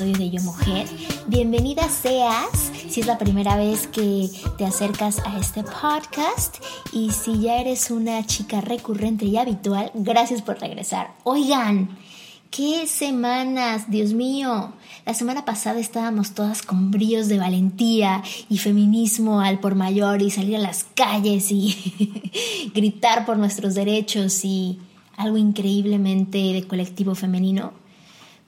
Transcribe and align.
Episodio 0.00 0.18
de 0.18 0.30
Yo 0.30 0.42
Mujer. 0.42 0.86
Bienvenida 1.26 1.86
seas 1.90 2.72
si 2.88 3.00
es 3.00 3.06
la 3.06 3.18
primera 3.18 3.56
vez 3.56 3.86
que 3.86 4.30
te 4.56 4.64
acercas 4.64 5.18
a 5.26 5.38
este 5.38 5.62
podcast 5.62 6.56
y 6.90 7.10
si 7.10 7.40
ya 7.40 7.60
eres 7.60 7.90
una 7.90 8.24
chica 8.24 8.62
recurrente 8.62 9.26
y 9.26 9.36
habitual, 9.36 9.90
gracias 9.92 10.40
por 10.40 10.58
regresar. 10.58 11.12
Oigan, 11.24 11.98
qué 12.50 12.86
semanas, 12.86 13.90
Dios 13.90 14.14
mío. 14.14 14.72
La 15.04 15.12
semana 15.12 15.44
pasada 15.44 15.78
estábamos 15.78 16.32
todas 16.32 16.62
con 16.62 16.90
bríos 16.90 17.28
de 17.28 17.38
valentía 17.38 18.22
y 18.48 18.56
feminismo 18.56 19.42
al 19.42 19.60
por 19.60 19.74
mayor 19.74 20.22
y 20.22 20.30
salir 20.30 20.56
a 20.56 20.60
las 20.60 20.84
calles 20.94 21.50
y 21.50 22.70
gritar 22.74 23.26
por 23.26 23.36
nuestros 23.36 23.74
derechos 23.74 24.46
y 24.46 24.78
algo 25.18 25.36
increíblemente 25.36 26.38
de 26.38 26.66
colectivo 26.66 27.14
femenino, 27.14 27.74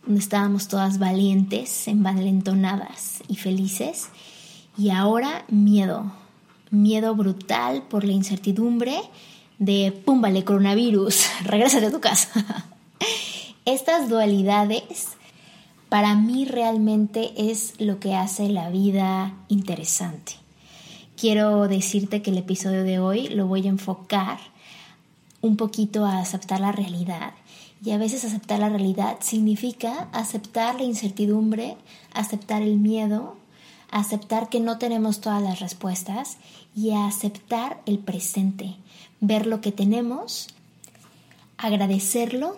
donde 0.05 0.21
estábamos 0.21 0.69
todas 0.69 0.99
valientes, 0.99 1.89
envalentonadas 1.89 3.23
y 3.29 3.37
felices. 3.37 4.09
Y 4.77 4.91
ahora 4.91 5.45
miedo, 5.49 6.13
miedo 6.71 7.15
brutal 7.15 7.83
por 7.83 8.05
la 8.05 8.13
incertidumbre 8.13 8.97
de, 9.59 9.93
pum, 9.93 10.21
vale, 10.21 10.45
coronavirus, 10.45 11.27
regresa 11.45 11.79
a 11.79 11.91
tu 11.91 12.01
casa. 12.01 12.29
Estas 13.65 14.09
dualidades 14.09 15.09
para 15.89 16.15
mí 16.15 16.47
realmente 16.47 17.33
es 17.37 17.75
lo 17.79 18.01
que 18.01 18.15
hace 18.15 18.49
la 18.49 18.71
vida 18.71 19.35
interesante. 19.49 20.33
Quiero 21.17 21.69
decirte 21.69 22.23
que 22.23 22.31
el 22.31 22.39
episodio 22.39 22.83
de 22.83 22.99
hoy 22.99 23.29
lo 23.29 23.47
voy 23.47 23.67
a 23.67 23.71
enfocar 23.71 24.39
un 25.43 25.57
poquito 25.57 26.07
a 26.07 26.19
aceptar 26.19 26.61
la 26.61 26.73
realidad. 26.73 27.35
Y 27.85 27.91
a 27.91 27.99
veces 27.99 28.25
aceptar 28.25 28.61
la 28.61 28.69
realidad 28.69 29.19
significa 29.21 30.09
aceptar 30.13 30.77
la 30.77 30.85
incertidumbre, 30.85 31.77
aceptar 32.15 32.63
el 32.63 32.77
miedo, 32.77 33.37
aceptar 33.91 34.49
que 34.49 34.61
no 34.61 34.79
tenemos 34.79 35.21
todas 35.21 35.43
las 35.43 35.59
respuestas 35.59 36.39
y 36.77 36.93
aceptar 36.93 37.81
el 37.87 37.99
presente, 37.99 38.77
ver 39.21 39.47
lo 39.47 39.61
que 39.61 39.73
tenemos, 39.73 40.47
agradecerlo 41.59 42.57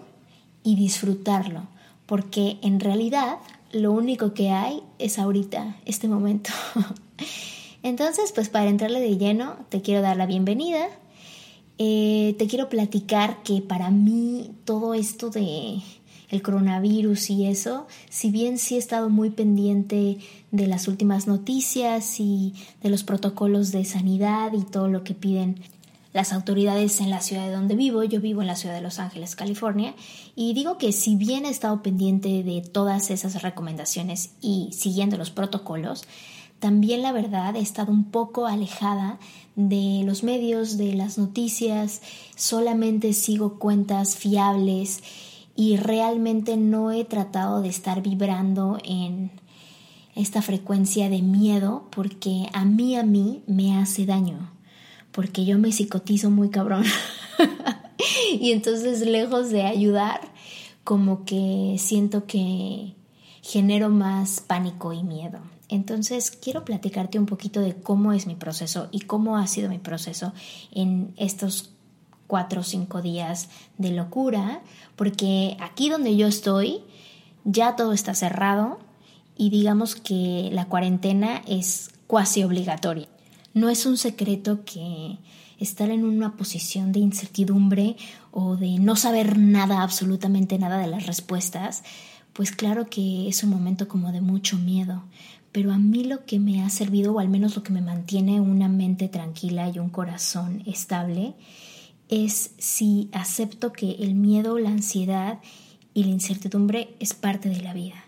y 0.62 0.76
disfrutarlo, 0.76 1.62
porque 2.04 2.58
en 2.62 2.78
realidad 2.78 3.38
lo 3.72 3.92
único 3.92 4.34
que 4.34 4.50
hay 4.50 4.82
es 4.98 5.18
ahorita, 5.18 5.76
este 5.86 6.06
momento. 6.06 6.50
Entonces, 7.82 8.30
pues 8.32 8.50
para 8.50 8.68
entrarle 8.68 9.00
de 9.00 9.16
lleno, 9.16 9.56
te 9.70 9.80
quiero 9.80 10.02
dar 10.02 10.16
la 10.16 10.26
bienvenida 10.26 10.88
eh, 11.78 12.34
te 12.38 12.46
quiero 12.46 12.68
platicar 12.68 13.42
que 13.42 13.60
para 13.60 13.90
mí 13.90 14.50
todo 14.64 14.94
esto 14.94 15.30
de 15.30 15.80
el 16.30 16.42
coronavirus 16.42 17.30
y 17.30 17.46
eso, 17.46 17.86
si 18.08 18.30
bien 18.30 18.58
sí 18.58 18.74
he 18.74 18.78
estado 18.78 19.08
muy 19.08 19.30
pendiente 19.30 20.18
de 20.50 20.66
las 20.66 20.88
últimas 20.88 21.26
noticias 21.26 22.18
y 22.18 22.54
de 22.82 22.90
los 22.90 23.04
protocolos 23.04 23.72
de 23.72 23.84
sanidad 23.84 24.52
y 24.52 24.64
todo 24.64 24.88
lo 24.88 25.04
que 25.04 25.14
piden 25.14 25.60
las 26.12 26.32
autoridades 26.32 27.00
en 27.00 27.10
la 27.10 27.20
ciudad 27.20 27.46
de 27.46 27.52
donde 27.52 27.74
vivo, 27.74 28.04
yo 28.04 28.20
vivo 28.20 28.40
en 28.40 28.46
la 28.46 28.54
ciudad 28.54 28.74
de 28.74 28.80
Los 28.80 29.00
Ángeles, 29.00 29.34
California, 29.34 29.94
y 30.36 30.54
digo 30.54 30.78
que 30.78 30.92
si 30.92 31.16
bien 31.16 31.44
he 31.44 31.50
estado 31.50 31.82
pendiente 31.82 32.44
de 32.44 32.62
todas 32.62 33.10
esas 33.10 33.42
recomendaciones 33.42 34.30
y 34.40 34.70
siguiendo 34.72 35.16
los 35.16 35.30
protocolos, 35.30 36.04
también 36.64 37.02
la 37.02 37.12
verdad 37.12 37.54
he 37.56 37.60
estado 37.60 37.92
un 37.92 38.04
poco 38.04 38.46
alejada 38.46 39.18
de 39.54 40.00
los 40.06 40.22
medios, 40.22 40.78
de 40.78 40.94
las 40.94 41.18
noticias, 41.18 42.00
solamente 42.36 43.12
sigo 43.12 43.58
cuentas 43.58 44.16
fiables 44.16 45.02
y 45.54 45.76
realmente 45.76 46.56
no 46.56 46.90
he 46.90 47.04
tratado 47.04 47.60
de 47.60 47.68
estar 47.68 48.00
vibrando 48.00 48.78
en 48.82 49.30
esta 50.14 50.40
frecuencia 50.40 51.10
de 51.10 51.20
miedo 51.20 51.86
porque 51.94 52.48
a 52.54 52.64
mí 52.64 52.96
a 52.96 53.02
mí 53.02 53.42
me 53.46 53.76
hace 53.76 54.06
daño, 54.06 54.50
porque 55.12 55.44
yo 55.44 55.58
me 55.58 55.70
psicotizo 55.70 56.30
muy 56.30 56.48
cabrón. 56.48 56.84
y 58.40 58.52
entonces 58.52 59.06
lejos 59.06 59.50
de 59.50 59.64
ayudar, 59.64 60.32
como 60.82 61.26
que 61.26 61.76
siento 61.78 62.24
que 62.24 62.96
genero 63.42 63.90
más 63.90 64.40
pánico 64.40 64.94
y 64.94 65.02
miedo. 65.02 65.40
Entonces, 65.74 66.30
quiero 66.30 66.64
platicarte 66.64 67.18
un 67.18 67.26
poquito 67.26 67.60
de 67.60 67.74
cómo 67.74 68.12
es 68.12 68.28
mi 68.28 68.36
proceso 68.36 68.88
y 68.92 69.00
cómo 69.00 69.36
ha 69.36 69.46
sido 69.48 69.68
mi 69.68 69.78
proceso 69.78 70.32
en 70.70 71.12
estos 71.16 71.70
cuatro 72.28 72.60
o 72.60 72.64
cinco 72.64 73.02
días 73.02 73.48
de 73.76 73.90
locura, 73.90 74.62
porque 74.94 75.56
aquí 75.58 75.90
donde 75.90 76.14
yo 76.14 76.28
estoy, 76.28 76.82
ya 77.44 77.74
todo 77.74 77.92
está 77.92 78.14
cerrado 78.14 78.78
y 79.36 79.50
digamos 79.50 79.96
que 79.96 80.48
la 80.52 80.66
cuarentena 80.66 81.42
es 81.48 81.90
cuasi 82.06 82.44
obligatoria. 82.44 83.08
No 83.52 83.68
es 83.68 83.84
un 83.84 83.96
secreto 83.96 84.64
que 84.64 85.18
estar 85.58 85.90
en 85.90 86.04
una 86.04 86.36
posición 86.36 86.92
de 86.92 87.00
incertidumbre 87.00 87.96
o 88.30 88.54
de 88.54 88.78
no 88.78 88.94
saber 88.94 89.38
nada, 89.38 89.82
absolutamente 89.82 90.56
nada 90.56 90.78
de 90.78 90.86
las 90.86 91.06
respuestas, 91.06 91.82
pues 92.32 92.52
claro 92.52 92.86
que 92.86 93.28
es 93.28 93.42
un 93.42 93.50
momento 93.50 93.88
como 93.88 94.12
de 94.12 94.20
mucho 94.20 94.56
miedo 94.56 95.02
pero 95.54 95.72
a 95.72 95.78
mí 95.78 96.02
lo 96.02 96.24
que 96.26 96.40
me 96.40 96.64
ha 96.64 96.68
servido, 96.68 97.12
o 97.12 97.20
al 97.20 97.28
menos 97.28 97.54
lo 97.54 97.62
que 97.62 97.72
me 97.72 97.80
mantiene 97.80 98.40
una 98.40 98.66
mente 98.68 99.06
tranquila 99.06 99.70
y 99.72 99.78
un 99.78 99.88
corazón 99.88 100.64
estable, 100.66 101.34
es 102.08 102.50
si 102.58 103.08
acepto 103.12 103.72
que 103.72 103.92
el 104.00 104.16
miedo, 104.16 104.58
la 104.58 104.70
ansiedad 104.70 105.38
y 105.94 106.02
la 106.02 106.10
incertidumbre 106.10 106.96
es 106.98 107.14
parte 107.14 107.50
de 107.50 107.62
la 107.62 107.72
vida. 107.72 108.04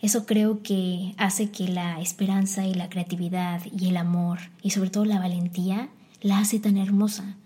Eso 0.00 0.24
creo 0.24 0.62
que 0.62 1.12
hace 1.18 1.50
que 1.50 1.68
la 1.68 2.00
esperanza 2.00 2.66
y 2.66 2.72
la 2.72 2.88
creatividad 2.88 3.60
y 3.78 3.90
el 3.90 3.98
amor 3.98 4.38
y 4.62 4.70
sobre 4.70 4.88
todo 4.88 5.04
la 5.04 5.18
valentía 5.18 5.90
la 6.22 6.38
hace 6.38 6.58
tan 6.58 6.78
hermosa. 6.78 7.36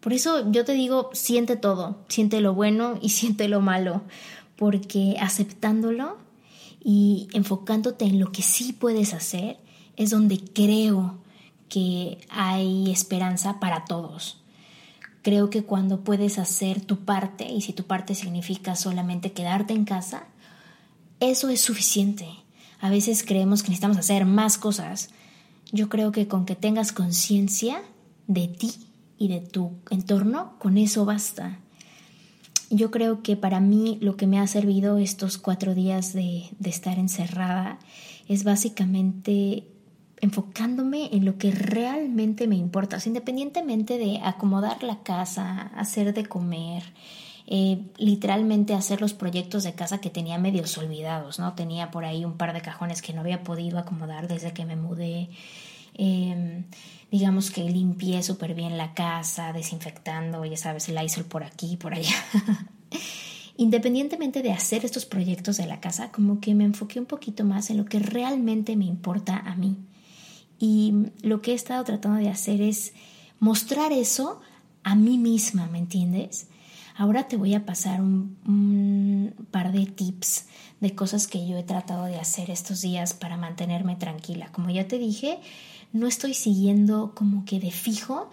Por 0.00 0.12
eso 0.12 0.52
yo 0.52 0.66
te 0.66 0.74
digo, 0.74 1.08
siente 1.14 1.56
todo, 1.56 2.04
siente 2.08 2.42
lo 2.42 2.52
bueno 2.52 2.98
y 3.00 3.08
siente 3.20 3.48
lo 3.48 3.62
malo, 3.62 4.02
porque 4.56 5.16
aceptándolo 5.18 6.18
y 6.82 7.28
enfocándote 7.32 8.06
en 8.06 8.18
lo 8.18 8.32
que 8.32 8.42
sí 8.42 8.72
puedes 8.72 9.14
hacer 9.14 9.58
es 9.96 10.10
donde 10.10 10.38
creo 10.38 11.18
que 11.68 12.18
hay 12.30 12.90
esperanza 12.90 13.60
para 13.60 13.84
todos. 13.84 14.42
Creo 15.22 15.50
que 15.50 15.62
cuando 15.62 16.00
puedes 16.00 16.38
hacer 16.38 16.80
tu 16.80 17.04
parte, 17.04 17.44
y 17.44 17.60
si 17.60 17.72
tu 17.72 17.84
parte 17.84 18.14
significa 18.14 18.74
solamente 18.74 19.32
quedarte 19.32 19.74
en 19.74 19.84
casa, 19.84 20.24
eso 21.20 21.50
es 21.50 21.60
suficiente. 21.60 22.26
A 22.80 22.88
veces 22.88 23.22
creemos 23.22 23.62
que 23.62 23.68
necesitamos 23.68 23.98
hacer 23.98 24.24
más 24.24 24.56
cosas. 24.56 25.10
Yo 25.70 25.90
creo 25.90 26.12
que 26.12 26.26
con 26.26 26.46
que 26.46 26.56
tengas 26.56 26.92
conciencia 26.92 27.82
de 28.26 28.48
ti 28.48 28.72
y 29.18 29.28
de 29.28 29.40
tu 29.40 29.72
entorno, 29.90 30.58
con 30.58 30.78
eso 30.78 31.04
basta 31.04 31.60
yo 32.70 32.92
creo 32.92 33.22
que 33.22 33.36
para 33.36 33.60
mí 33.60 33.98
lo 34.00 34.16
que 34.16 34.28
me 34.28 34.38
ha 34.38 34.46
servido 34.46 34.96
estos 34.98 35.38
cuatro 35.38 35.74
días 35.74 36.12
de, 36.12 36.48
estar 36.64 36.98
encerrada 36.98 37.78
es 38.28 38.44
básicamente 38.44 39.64
enfocándome 40.20 41.08
en 41.12 41.24
lo 41.24 41.36
que 41.36 41.50
realmente 41.50 42.46
me 42.46 42.54
importa, 42.54 42.98
independientemente 43.04 43.98
de 43.98 44.20
acomodar 44.22 44.82
la 44.84 45.02
casa, 45.02 45.72
hacer 45.74 46.14
de 46.14 46.26
comer, 46.26 46.84
eh, 47.46 47.82
literalmente 47.96 48.74
hacer 48.74 49.00
los 49.00 49.14
proyectos 49.14 49.64
de 49.64 49.74
casa 49.74 49.98
que 49.98 50.10
tenía 50.10 50.38
medios 50.38 50.78
olvidados, 50.78 51.40
¿no? 51.40 51.54
Tenía 51.54 51.90
por 51.90 52.04
ahí 52.04 52.24
un 52.24 52.36
par 52.36 52.52
de 52.52 52.60
cajones 52.60 53.02
que 53.02 53.12
no 53.12 53.22
había 53.22 53.42
podido 53.42 53.78
acomodar 53.78 54.28
desde 54.28 54.52
que 54.52 54.64
me 54.64 54.76
mudé. 54.76 55.30
Em, 56.02 56.64
digamos 57.10 57.50
que 57.50 57.62
limpié 57.62 58.22
súper 58.22 58.54
bien 58.54 58.78
la 58.78 58.94
casa, 58.94 59.52
desinfectando, 59.52 60.42
ya 60.46 60.56
sabes, 60.56 60.88
el 60.88 61.04
ISOL 61.04 61.26
por 61.26 61.44
aquí, 61.44 61.76
por 61.76 61.92
allá. 61.92 62.14
Independientemente 63.58 64.40
de 64.40 64.50
hacer 64.50 64.86
estos 64.86 65.04
proyectos 65.04 65.58
de 65.58 65.66
la 65.66 65.78
casa, 65.80 66.10
como 66.10 66.40
que 66.40 66.54
me 66.54 66.64
enfoqué 66.64 67.00
un 67.00 67.04
poquito 67.04 67.44
más 67.44 67.68
en 67.68 67.76
lo 67.76 67.84
que 67.84 67.98
realmente 67.98 68.76
me 68.76 68.86
importa 68.86 69.36
a 69.36 69.54
mí. 69.56 69.76
Y 70.58 70.94
lo 71.20 71.42
que 71.42 71.52
he 71.52 71.54
estado 71.54 71.84
tratando 71.84 72.18
de 72.18 72.30
hacer 72.30 72.62
es 72.62 72.94
mostrar 73.38 73.92
eso 73.92 74.40
a 74.82 74.94
mí 74.94 75.18
misma, 75.18 75.66
¿me 75.66 75.76
entiendes? 75.76 76.48
Ahora 76.96 77.28
te 77.28 77.36
voy 77.36 77.54
a 77.54 77.66
pasar 77.66 78.00
un, 78.00 78.38
un, 78.46 79.34
par 79.50 79.72
de 79.72 79.84
tips 79.84 80.46
de 80.80 80.94
cosas 80.94 81.26
que 81.26 81.46
yo 81.46 81.58
he 81.58 81.62
tratado 81.62 82.04
de 82.04 82.16
hacer 82.16 82.50
estos 82.50 82.80
días 82.80 83.12
para 83.12 83.36
mantenerme 83.36 83.96
tranquila. 83.96 84.50
Como 84.52 84.70
ya 84.70 84.88
te 84.88 84.98
dije, 84.98 85.40
no 85.92 86.06
estoy 86.06 86.34
siguiendo 86.34 87.12
como 87.14 87.44
que 87.44 87.60
de 87.60 87.70
fijo 87.70 88.30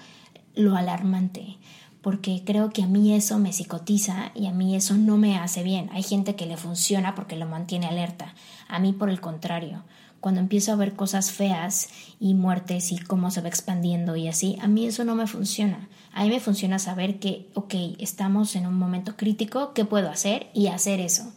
lo 0.56 0.75
alarmante, 0.75 1.57
porque 2.01 2.44
creo 2.45 2.69
que 2.69 2.83
a 2.83 2.88
mí 2.88 3.13
eso 3.13 3.39
me 3.39 3.54
psicotiza 3.54 4.31
y 4.36 4.48
a 4.48 4.51
mí 4.51 4.75
eso 4.75 4.95
no 4.95 5.18
me 5.18 5.38
hace 5.38 5.63
bien. 5.63 5.89
Hay 5.92 6.04
gente 6.04 6.36
que 6.36 6.45
le 6.45 6.57
funciona 6.57 7.15
porque 7.15 7.36
lo 7.36 7.48
mantiene 7.48 7.88
alerta, 7.88 8.33
a 8.68 8.80
mí 8.80 8.94
por 8.94 9.09
el 9.09 9.21
contrario. 9.21 9.83
Cuando 10.19 10.42
empiezo 10.42 10.71
a 10.71 10.75
ver 10.75 10.95
cosas 10.95 11.31
feas 11.31 11.89
y 12.19 12.33
muertes 12.33 12.92
y 12.92 12.98
cómo 12.98 13.30
se 13.30 13.42
va 13.42 13.50
expandiendo 13.50 14.15
y 14.15 14.27
así, 14.27 14.57
a 14.62 14.68
mí 14.68 14.86
eso 14.86 15.03
no 15.03 15.15
me 15.15 15.27
funciona. 15.27 15.89
A 16.12 16.24
mí 16.24 16.30
me 16.30 16.39
funciona 16.39 16.80
saber 16.80 17.19
que, 17.19 17.50
ok, 17.53 17.74
estamos 18.00 18.56
en 18.56 18.65
un 18.65 18.77
momento 18.77 19.15
crítico, 19.15 19.74
¿qué 19.74 19.86
puedo 19.86 20.10
hacer? 20.10 20.48
Y 20.53 20.68
hacer 20.68 21.00
eso 21.00 21.31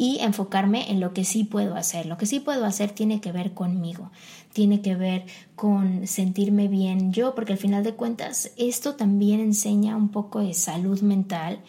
y 0.00 0.18
enfocarme 0.20 0.90
en 0.90 0.98
lo 0.98 1.12
que 1.12 1.26
sí 1.26 1.44
puedo 1.44 1.74
hacer. 1.76 2.06
Lo 2.06 2.16
que 2.16 2.24
sí 2.24 2.40
puedo 2.40 2.64
hacer 2.64 2.90
tiene 2.90 3.20
que 3.20 3.32
ver 3.32 3.52
conmigo, 3.52 4.10
tiene 4.54 4.80
que 4.80 4.94
ver 4.94 5.26
con 5.56 6.06
sentirme 6.06 6.68
bien 6.68 7.12
yo, 7.12 7.34
porque 7.34 7.52
al 7.52 7.58
final 7.58 7.84
de 7.84 7.92
cuentas 7.92 8.50
esto 8.56 8.94
también 8.94 9.40
enseña 9.40 9.96
un 9.96 10.08
poco 10.08 10.40
de 10.40 10.54
salud 10.54 11.02
mental 11.02 11.60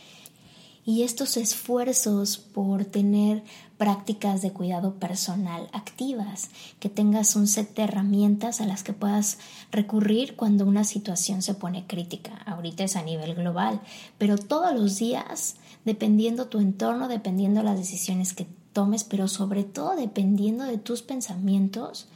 y 0.86 1.04
estos 1.04 1.36
esfuerzos 1.36 2.38
por 2.38 2.86
tener 2.86 3.44
prácticas 3.82 4.44
de 4.44 4.52
cuidado 4.52 4.94
personal 5.00 5.68
activas, 5.74 6.52
que 6.80 6.88
tengas 6.88 7.36
un 7.36 7.48
set 7.48 7.74
de 7.74 7.82
herramientas 7.82 8.62
a 8.62 8.68
las 8.68 8.84
que 8.84 8.94
puedas 8.94 9.40
recurrir 9.72 10.36
cuando 10.36 10.68
una 10.68 10.84
situación 10.84 11.42
se 11.42 11.56
pone 11.56 11.88
crítica. 11.88 12.44
Ahorita 12.46 12.84
es 12.84 12.96
a 12.96 13.02
nivel 13.02 13.34
global, 13.34 13.82
pero 14.20 14.38
todos 14.38 14.80
los 14.80 15.00
días, 15.00 15.56
dependiendo 15.84 16.46
tu 16.46 16.60
entorno, 16.60 17.08
dependiendo 17.08 17.64
las 17.64 17.80
decisiones 17.80 18.34
que 18.34 18.46
tomes, 18.72 19.04
pero 19.04 19.28
sobre 19.28 19.64
todo 19.64 19.96
dependiendo 19.96 20.66
de 20.66 20.78
tus 20.78 21.02
pensamientos, 21.02 22.08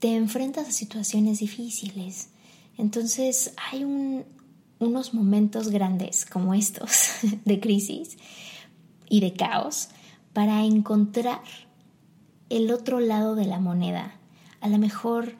te 0.00 0.16
enfrentas 0.16 0.68
a 0.68 0.72
situaciones 0.72 1.38
difíciles. 1.38 2.28
Entonces 2.76 3.54
hay 3.72 3.84
un, 3.84 4.26
unos 4.80 5.14
momentos 5.14 5.70
grandes 5.70 6.26
como 6.26 6.52
estos 6.52 7.12
de 7.46 7.58
crisis 7.58 8.18
y 9.08 9.20
de 9.20 9.32
caos 9.32 9.88
para 10.36 10.66
encontrar 10.66 11.40
el 12.50 12.70
otro 12.70 13.00
lado 13.00 13.36
de 13.36 13.46
la 13.46 13.58
moneda. 13.58 14.20
A 14.60 14.68
lo 14.68 14.76
mejor 14.76 15.32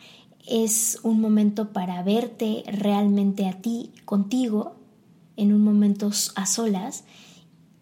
es 0.46 1.00
un 1.02 1.20
momento 1.20 1.75
para 1.75 2.02
verte 2.02 2.64
realmente 2.66 3.46
a 3.46 3.60
ti, 3.60 3.93
contigo, 4.06 4.76
en 5.37 5.52
un 5.52 5.62
momento 5.62 6.10
a 6.34 6.46
solas 6.46 7.04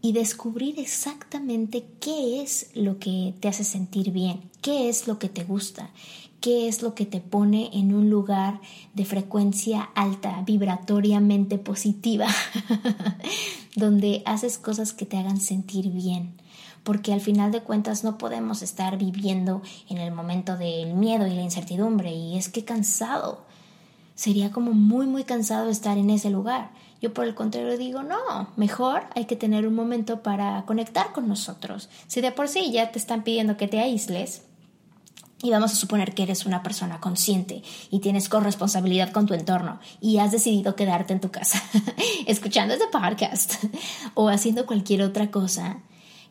y 0.02 0.10
descubrir 0.10 0.80
exactamente 0.80 1.86
qué 2.00 2.42
es 2.42 2.72
lo 2.74 2.98
que 2.98 3.32
te 3.38 3.46
hace 3.46 3.62
sentir 3.62 4.10
bien, 4.10 4.50
qué 4.60 4.88
es 4.88 5.06
lo 5.06 5.20
que 5.20 5.28
te 5.28 5.44
gusta, 5.44 5.90
qué 6.44 6.68
es 6.68 6.82
lo 6.82 6.94
que 6.94 7.06
te 7.06 7.22
pone 7.22 7.70
en 7.72 7.94
un 7.94 8.10
lugar 8.10 8.60
de 8.92 9.06
frecuencia 9.06 9.88
alta, 9.94 10.42
vibratoriamente 10.44 11.56
positiva, 11.56 12.26
donde 13.76 14.22
haces 14.26 14.58
cosas 14.58 14.92
que 14.92 15.06
te 15.06 15.16
hagan 15.16 15.40
sentir 15.40 15.88
bien. 15.88 16.34
Porque 16.82 17.14
al 17.14 17.22
final 17.22 17.50
de 17.50 17.62
cuentas 17.62 18.04
no 18.04 18.18
podemos 18.18 18.60
estar 18.60 18.98
viviendo 18.98 19.62
en 19.88 19.96
el 19.96 20.12
momento 20.12 20.58
del 20.58 20.92
miedo 20.92 21.26
y 21.26 21.30
la 21.30 21.40
incertidumbre 21.40 22.12
y 22.12 22.36
es 22.36 22.50
que 22.50 22.62
cansado. 22.62 23.40
Sería 24.14 24.50
como 24.50 24.72
muy 24.72 25.06
muy 25.06 25.24
cansado 25.24 25.70
estar 25.70 25.96
en 25.96 26.10
ese 26.10 26.28
lugar. 26.28 26.72
Yo 27.00 27.14
por 27.14 27.24
el 27.24 27.34
contrario 27.34 27.78
digo, 27.78 28.02
no, 28.02 28.50
mejor 28.56 29.04
hay 29.16 29.24
que 29.24 29.36
tener 29.36 29.66
un 29.66 29.74
momento 29.74 30.22
para 30.22 30.66
conectar 30.66 31.12
con 31.12 31.26
nosotros. 31.26 31.88
Si 32.06 32.20
de 32.20 32.32
por 32.32 32.48
sí 32.48 32.70
ya 32.70 32.92
te 32.92 32.98
están 32.98 33.24
pidiendo 33.24 33.56
que 33.56 33.66
te 33.66 33.80
aísles, 33.80 34.42
y 35.44 35.50
vamos 35.50 35.72
a 35.72 35.76
suponer 35.76 36.14
que 36.14 36.22
eres 36.22 36.46
una 36.46 36.62
persona 36.62 37.00
consciente 37.00 37.62
y 37.90 37.98
tienes 37.98 38.30
corresponsabilidad 38.30 39.12
con 39.12 39.26
tu 39.26 39.34
entorno 39.34 39.78
y 40.00 40.16
has 40.16 40.32
decidido 40.32 40.74
quedarte 40.74 41.12
en 41.12 41.20
tu 41.20 41.30
casa 41.30 41.62
escuchando 42.26 42.72
este 42.72 42.86
podcast 42.88 43.62
o 44.14 44.30
haciendo 44.30 44.64
cualquier 44.64 45.02
otra 45.02 45.30
cosa, 45.30 45.82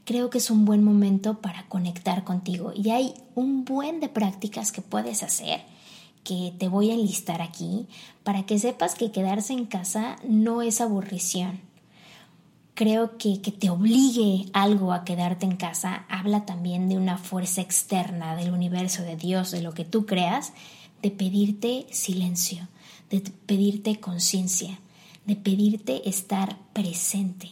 creo 0.03 0.31
que 0.31 0.39
es 0.39 0.49
un 0.49 0.65
buen 0.65 0.83
momento 0.83 1.41
para 1.41 1.67
conectar 1.67 2.23
contigo. 2.23 2.73
Y 2.75 2.89
hay 2.89 3.13
un 3.35 3.65
buen 3.65 3.99
de 3.99 4.09
prácticas 4.09 4.71
que 4.71 4.81
puedes 4.81 5.21
hacer 5.21 5.61
que 6.23 6.51
te 6.57 6.67
voy 6.67 6.89
a 6.89 6.95
enlistar 6.95 7.43
aquí 7.43 7.85
para 8.23 8.47
que 8.47 8.57
sepas 8.57 8.95
que 8.95 9.11
quedarse 9.11 9.53
en 9.53 9.67
casa 9.67 10.15
no 10.27 10.63
es 10.63 10.81
aburrición 10.81 11.61
creo 12.73 13.17
que 13.17 13.41
que 13.41 13.51
te 13.51 13.69
obligue 13.69 14.45
algo 14.53 14.93
a 14.93 15.03
quedarte 15.03 15.45
en 15.45 15.55
casa 15.55 16.05
habla 16.09 16.45
también 16.45 16.89
de 16.89 16.97
una 16.97 17.17
fuerza 17.17 17.61
externa 17.61 18.35
del 18.35 18.51
universo, 18.51 19.03
de 19.03 19.15
Dios, 19.15 19.51
de 19.51 19.61
lo 19.61 19.73
que 19.73 19.85
tú 19.85 20.05
creas, 20.05 20.53
de 21.01 21.11
pedirte 21.11 21.85
silencio, 21.91 22.67
de 23.09 23.21
pedirte 23.45 23.99
conciencia, 23.99 24.79
de 25.25 25.35
pedirte 25.35 26.07
estar 26.09 26.57
presente. 26.73 27.49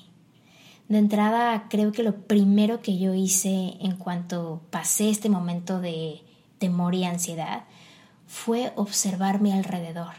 De 0.88 0.98
entrada, 0.98 1.68
creo 1.70 1.92
que 1.92 2.04
lo 2.04 2.28
primero 2.28 2.82
que 2.82 2.98
yo 2.98 3.14
hice 3.14 3.78
en 3.80 3.96
cuanto 3.96 4.62
pasé 4.72 5.10
este 5.10 5.30
momento 5.30 5.80
de 5.80 6.22
temor 6.58 6.96
y 6.96 7.06
ansiedad 7.06 7.64
fue 8.28 8.74
observarme 8.76 9.54
alrededor 9.54 10.14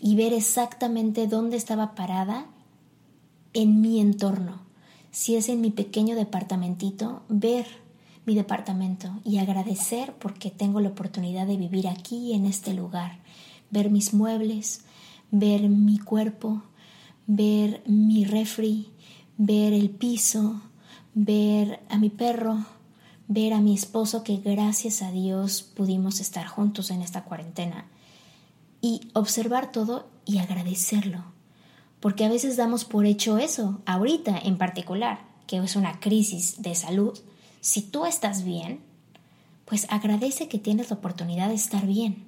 y 0.00 0.16
ver 0.16 0.32
exactamente 0.32 1.26
dónde 1.26 1.56
estaba 1.56 1.94
parada 1.94 2.46
en 3.58 3.80
mi 3.80 3.98
entorno. 3.98 4.60
Si 5.10 5.34
es 5.34 5.48
en 5.48 5.60
mi 5.60 5.70
pequeño 5.70 6.14
departamentito, 6.14 7.22
ver 7.28 7.66
mi 8.24 8.36
departamento 8.36 9.10
y 9.24 9.38
agradecer 9.38 10.14
porque 10.20 10.52
tengo 10.52 10.78
la 10.80 10.90
oportunidad 10.90 11.48
de 11.48 11.56
vivir 11.56 11.88
aquí 11.88 12.34
en 12.34 12.46
este 12.46 12.72
lugar, 12.72 13.18
ver 13.72 13.90
mis 13.90 14.14
muebles, 14.14 14.84
ver 15.32 15.68
mi 15.68 15.98
cuerpo, 15.98 16.62
ver 17.26 17.82
mi 17.84 18.24
refri, 18.24 18.92
ver 19.38 19.72
el 19.72 19.90
piso, 19.90 20.62
ver 21.14 21.80
a 21.88 21.98
mi 21.98 22.10
perro, 22.10 22.64
ver 23.26 23.54
a 23.54 23.60
mi 23.60 23.74
esposo 23.74 24.22
que 24.22 24.36
gracias 24.36 25.02
a 25.02 25.10
Dios 25.10 25.62
pudimos 25.62 26.20
estar 26.20 26.46
juntos 26.46 26.92
en 26.92 27.02
esta 27.02 27.24
cuarentena. 27.24 27.86
Y 28.80 29.08
observar 29.14 29.72
todo 29.72 30.06
y 30.24 30.38
agradecerlo 30.38 31.37
porque 32.00 32.24
a 32.24 32.28
veces 32.28 32.56
damos 32.56 32.84
por 32.84 33.06
hecho 33.06 33.38
eso, 33.38 33.80
ahorita 33.86 34.38
en 34.38 34.56
particular, 34.56 35.20
que 35.46 35.58
es 35.58 35.76
una 35.76 35.98
crisis 36.00 36.62
de 36.62 36.74
salud. 36.74 37.18
Si 37.60 37.82
tú 37.82 38.06
estás 38.06 38.44
bien, 38.44 38.80
pues 39.64 39.86
agradece 39.90 40.48
que 40.48 40.58
tienes 40.58 40.90
la 40.90 40.96
oportunidad 40.96 41.48
de 41.48 41.54
estar 41.54 41.86
bien. 41.86 42.26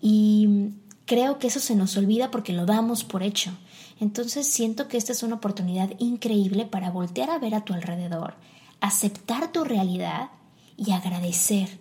Y 0.00 0.70
creo 1.06 1.38
que 1.38 1.46
eso 1.46 1.60
se 1.60 1.74
nos 1.74 1.96
olvida 1.96 2.30
porque 2.30 2.52
lo 2.52 2.66
damos 2.66 3.04
por 3.04 3.22
hecho. 3.22 3.52
Entonces 4.00 4.46
siento 4.46 4.86
que 4.86 4.96
esta 4.96 5.12
es 5.12 5.22
una 5.22 5.36
oportunidad 5.36 5.90
increíble 5.98 6.66
para 6.66 6.90
voltear 6.90 7.30
a 7.30 7.38
ver 7.38 7.54
a 7.54 7.64
tu 7.64 7.72
alrededor, 7.72 8.34
aceptar 8.80 9.50
tu 9.50 9.64
realidad 9.64 10.30
y 10.76 10.92
agradecer 10.92 11.78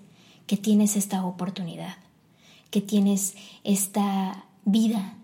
que 0.48 0.58
tienes 0.58 0.96
esta 0.96 1.24
oportunidad, 1.26 1.98
que 2.72 2.82
tienes 2.82 3.36
esta 3.64 4.46
vida 4.66 5.18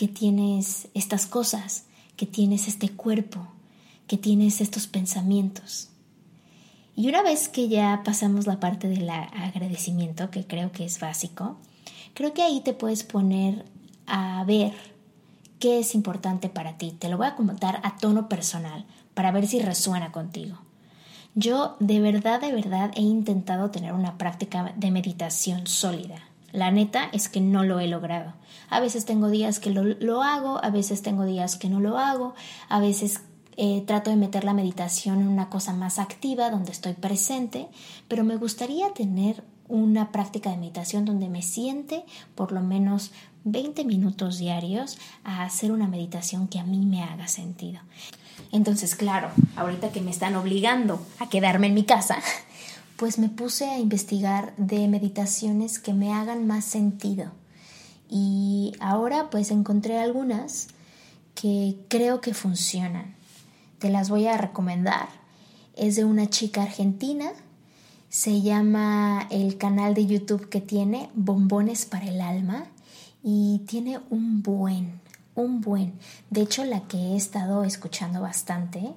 que 0.00 0.08
tienes 0.08 0.88
estas 0.94 1.26
cosas, 1.26 1.84
que 2.16 2.24
tienes 2.24 2.68
este 2.68 2.88
cuerpo, 2.88 3.46
que 4.06 4.16
tienes 4.16 4.62
estos 4.62 4.86
pensamientos. 4.86 5.90
Y 6.96 7.10
una 7.10 7.20
vez 7.22 7.50
que 7.50 7.68
ya 7.68 8.00
pasamos 8.02 8.46
la 8.46 8.60
parte 8.60 8.88
del 8.88 9.10
agradecimiento, 9.10 10.30
que 10.30 10.46
creo 10.46 10.72
que 10.72 10.86
es 10.86 11.00
básico, 11.00 11.58
creo 12.14 12.32
que 12.32 12.40
ahí 12.40 12.62
te 12.62 12.72
puedes 12.72 13.04
poner 13.04 13.66
a 14.06 14.42
ver 14.44 14.72
qué 15.58 15.80
es 15.80 15.94
importante 15.94 16.48
para 16.48 16.78
ti. 16.78 16.92
Te 16.98 17.10
lo 17.10 17.18
voy 17.18 17.26
a 17.26 17.36
comentar 17.36 17.82
a 17.84 17.98
tono 17.98 18.26
personal 18.26 18.86
para 19.12 19.32
ver 19.32 19.46
si 19.46 19.60
resuena 19.60 20.12
contigo. 20.12 20.56
Yo 21.34 21.76
de 21.78 22.00
verdad, 22.00 22.40
de 22.40 22.54
verdad 22.54 22.90
he 22.94 23.02
intentado 23.02 23.70
tener 23.70 23.92
una 23.92 24.16
práctica 24.16 24.72
de 24.78 24.90
meditación 24.90 25.66
sólida. 25.66 26.29
La 26.52 26.70
neta 26.70 27.08
es 27.12 27.28
que 27.28 27.40
no 27.40 27.64
lo 27.64 27.80
he 27.80 27.88
logrado. 27.88 28.34
A 28.68 28.80
veces 28.80 29.04
tengo 29.04 29.28
días 29.28 29.60
que 29.60 29.70
lo, 29.70 30.22
hago, 30.22 30.62
a 30.62 30.70
veces 30.70 31.02
tengo 31.02 31.24
días 31.24 31.56
que 31.56 31.68
no 31.68 31.80
lo 31.80 31.98
hago, 31.98 32.34
a 32.68 32.80
veces 32.80 33.20
eh, 33.56 33.82
trato 33.86 34.10
de 34.10 34.16
meter 34.16 34.44
la 34.44 34.54
meditación 34.54 35.20
en 35.20 35.28
una 35.28 35.48
cosa 35.48 35.72
más 35.72 35.98
activa 35.98 36.50
donde 36.50 36.72
estoy 36.72 36.94
presente, 36.94 37.68
pero 38.08 38.24
me 38.24 38.36
gustaría 38.36 38.92
tener 38.92 39.44
una 39.68 40.10
práctica 40.10 40.50
de 40.50 40.56
meditación 40.56 41.04
donde 41.04 41.28
me 41.28 41.42
siente 41.42 42.04
por 42.34 42.52
lo 42.52 42.60
menos 42.60 43.12
20 43.44 43.84
minutos 43.84 44.38
diarios 44.38 44.98
a 45.24 45.44
hacer 45.44 45.72
una 45.72 45.86
meditación 45.86 46.48
que 46.48 46.58
a 46.58 46.64
mí 46.64 46.84
me 46.84 47.02
haga 47.02 47.28
sentido. 47.28 47.80
Entonces, 48.52 48.96
claro, 48.96 49.30
ahorita 49.56 49.90
que 49.90 50.00
me 50.00 50.10
están 50.10 50.34
obligando 50.34 51.00
a 51.18 51.28
quedarme 51.28 51.68
en 51.68 51.74
mi 51.74 51.84
casa, 51.84 52.18
pues 53.00 53.18
me 53.18 53.30
puse 53.30 53.64
a 53.64 53.78
investigar 53.78 54.54
de 54.58 54.86
meditaciones 54.86 55.78
que 55.78 55.94
me 55.94 56.12
hagan 56.12 56.46
más 56.46 56.66
sentido. 56.66 57.32
Y 58.10 58.74
ahora 58.78 59.30
pues 59.30 59.50
encontré 59.50 59.98
algunas 59.98 60.68
que 61.34 61.78
creo 61.88 62.20
que 62.20 62.34
funcionan. 62.34 63.14
Te 63.78 63.88
las 63.88 64.10
voy 64.10 64.26
a 64.26 64.36
recomendar. 64.36 65.08
Es 65.76 65.96
de 65.96 66.04
una 66.04 66.28
chica 66.28 66.64
argentina. 66.64 67.32
Se 68.10 68.42
llama 68.42 69.26
el 69.30 69.56
canal 69.56 69.94
de 69.94 70.04
YouTube 70.04 70.50
que 70.50 70.60
tiene 70.60 71.08
Bombones 71.14 71.86
para 71.86 72.04
el 72.04 72.20
Alma 72.20 72.66
y 73.22 73.62
tiene 73.66 73.98
un 74.10 74.42
buen, 74.42 75.00
un 75.34 75.62
buen. 75.62 75.94
De 76.28 76.42
hecho, 76.42 76.66
la 76.66 76.82
que 76.82 76.98
he 76.98 77.16
estado 77.16 77.64
escuchando 77.64 78.20
bastante 78.20 78.92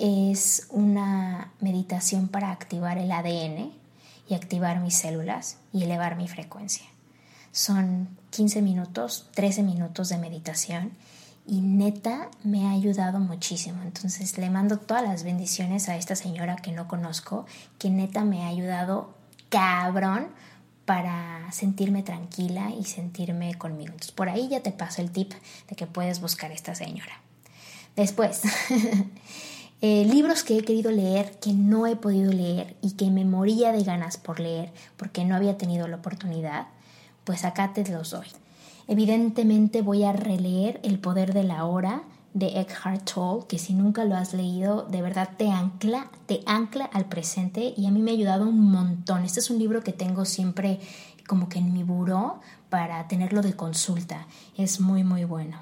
es 0.00 0.66
una 0.70 1.52
meditación 1.60 2.28
para 2.28 2.50
activar 2.50 2.98
el 2.98 3.12
ADN 3.12 3.70
y 4.28 4.34
activar 4.34 4.80
mis 4.80 4.96
células 4.96 5.58
y 5.72 5.84
elevar 5.84 6.16
mi 6.16 6.26
frecuencia. 6.26 6.86
Son 7.52 8.08
15 8.30 8.62
minutos, 8.62 9.28
13 9.34 9.62
minutos 9.62 10.08
de 10.08 10.18
meditación 10.18 10.92
y 11.46 11.60
neta 11.60 12.28
me 12.42 12.66
ha 12.66 12.70
ayudado 12.70 13.18
muchísimo. 13.18 13.82
Entonces 13.82 14.38
le 14.38 14.48
mando 14.48 14.78
todas 14.78 15.02
las 15.02 15.22
bendiciones 15.22 15.88
a 15.88 15.96
esta 15.96 16.16
señora 16.16 16.56
que 16.56 16.72
no 16.72 16.88
conozco, 16.88 17.44
que 17.78 17.90
neta 17.90 18.24
me 18.24 18.44
ha 18.44 18.48
ayudado 18.48 19.14
cabrón 19.50 20.28
para 20.86 21.52
sentirme 21.52 22.02
tranquila 22.02 22.70
y 22.70 22.84
sentirme 22.84 23.54
conmigo. 23.54 23.92
Entonces, 23.92 24.12
por 24.12 24.28
ahí 24.28 24.48
ya 24.48 24.60
te 24.60 24.72
paso 24.72 25.02
el 25.02 25.10
tip 25.10 25.32
de 25.68 25.76
que 25.76 25.86
puedes 25.86 26.20
buscar 26.20 26.50
a 26.50 26.54
esta 26.54 26.74
señora. 26.74 27.20
Después, 27.96 28.42
eh, 29.82 30.04
libros 30.04 30.42
que 30.42 30.58
he 30.58 30.62
querido 30.62 30.90
leer, 30.90 31.38
que 31.40 31.52
no 31.52 31.86
he 31.86 31.96
podido 31.96 32.32
leer 32.32 32.76
y 32.82 32.92
que 32.92 33.10
me 33.10 33.24
moría 33.24 33.72
de 33.72 33.82
ganas 33.82 34.18
por 34.18 34.38
leer 34.38 34.72
porque 34.96 35.24
no 35.24 35.34
había 35.34 35.56
tenido 35.56 35.88
la 35.88 35.96
oportunidad, 35.96 36.66
pues 37.24 37.44
acá 37.44 37.72
te 37.72 37.88
los 37.90 38.10
doy. 38.10 38.26
Evidentemente 38.88 39.82
voy 39.82 40.04
a 40.04 40.12
releer 40.12 40.80
El 40.82 40.98
poder 40.98 41.32
de 41.32 41.44
la 41.44 41.64
hora 41.64 42.02
de 42.34 42.60
Eckhart 42.60 43.10
Tolle, 43.10 43.46
que 43.48 43.58
si 43.58 43.72
nunca 43.72 44.04
lo 44.04 44.16
has 44.16 44.34
leído, 44.34 44.82
de 44.82 45.02
verdad 45.02 45.30
te 45.36 45.50
ancla, 45.50 46.10
te 46.26 46.40
ancla 46.46 46.84
al 46.84 47.06
presente 47.06 47.74
y 47.76 47.86
a 47.86 47.90
mí 47.90 48.02
me 48.02 48.10
ha 48.10 48.14
ayudado 48.14 48.48
un 48.48 48.70
montón. 48.70 49.24
Este 49.24 49.40
es 49.40 49.50
un 49.50 49.58
libro 49.58 49.82
que 49.82 49.92
tengo 49.92 50.24
siempre 50.24 50.80
como 51.26 51.48
que 51.48 51.58
en 51.58 51.72
mi 51.72 51.84
buró 51.84 52.40
para 52.68 53.08
tenerlo 53.08 53.42
de 53.42 53.54
consulta. 53.54 54.26
Es 54.56 54.80
muy, 54.80 55.04
muy 55.04 55.24
bueno. 55.24 55.58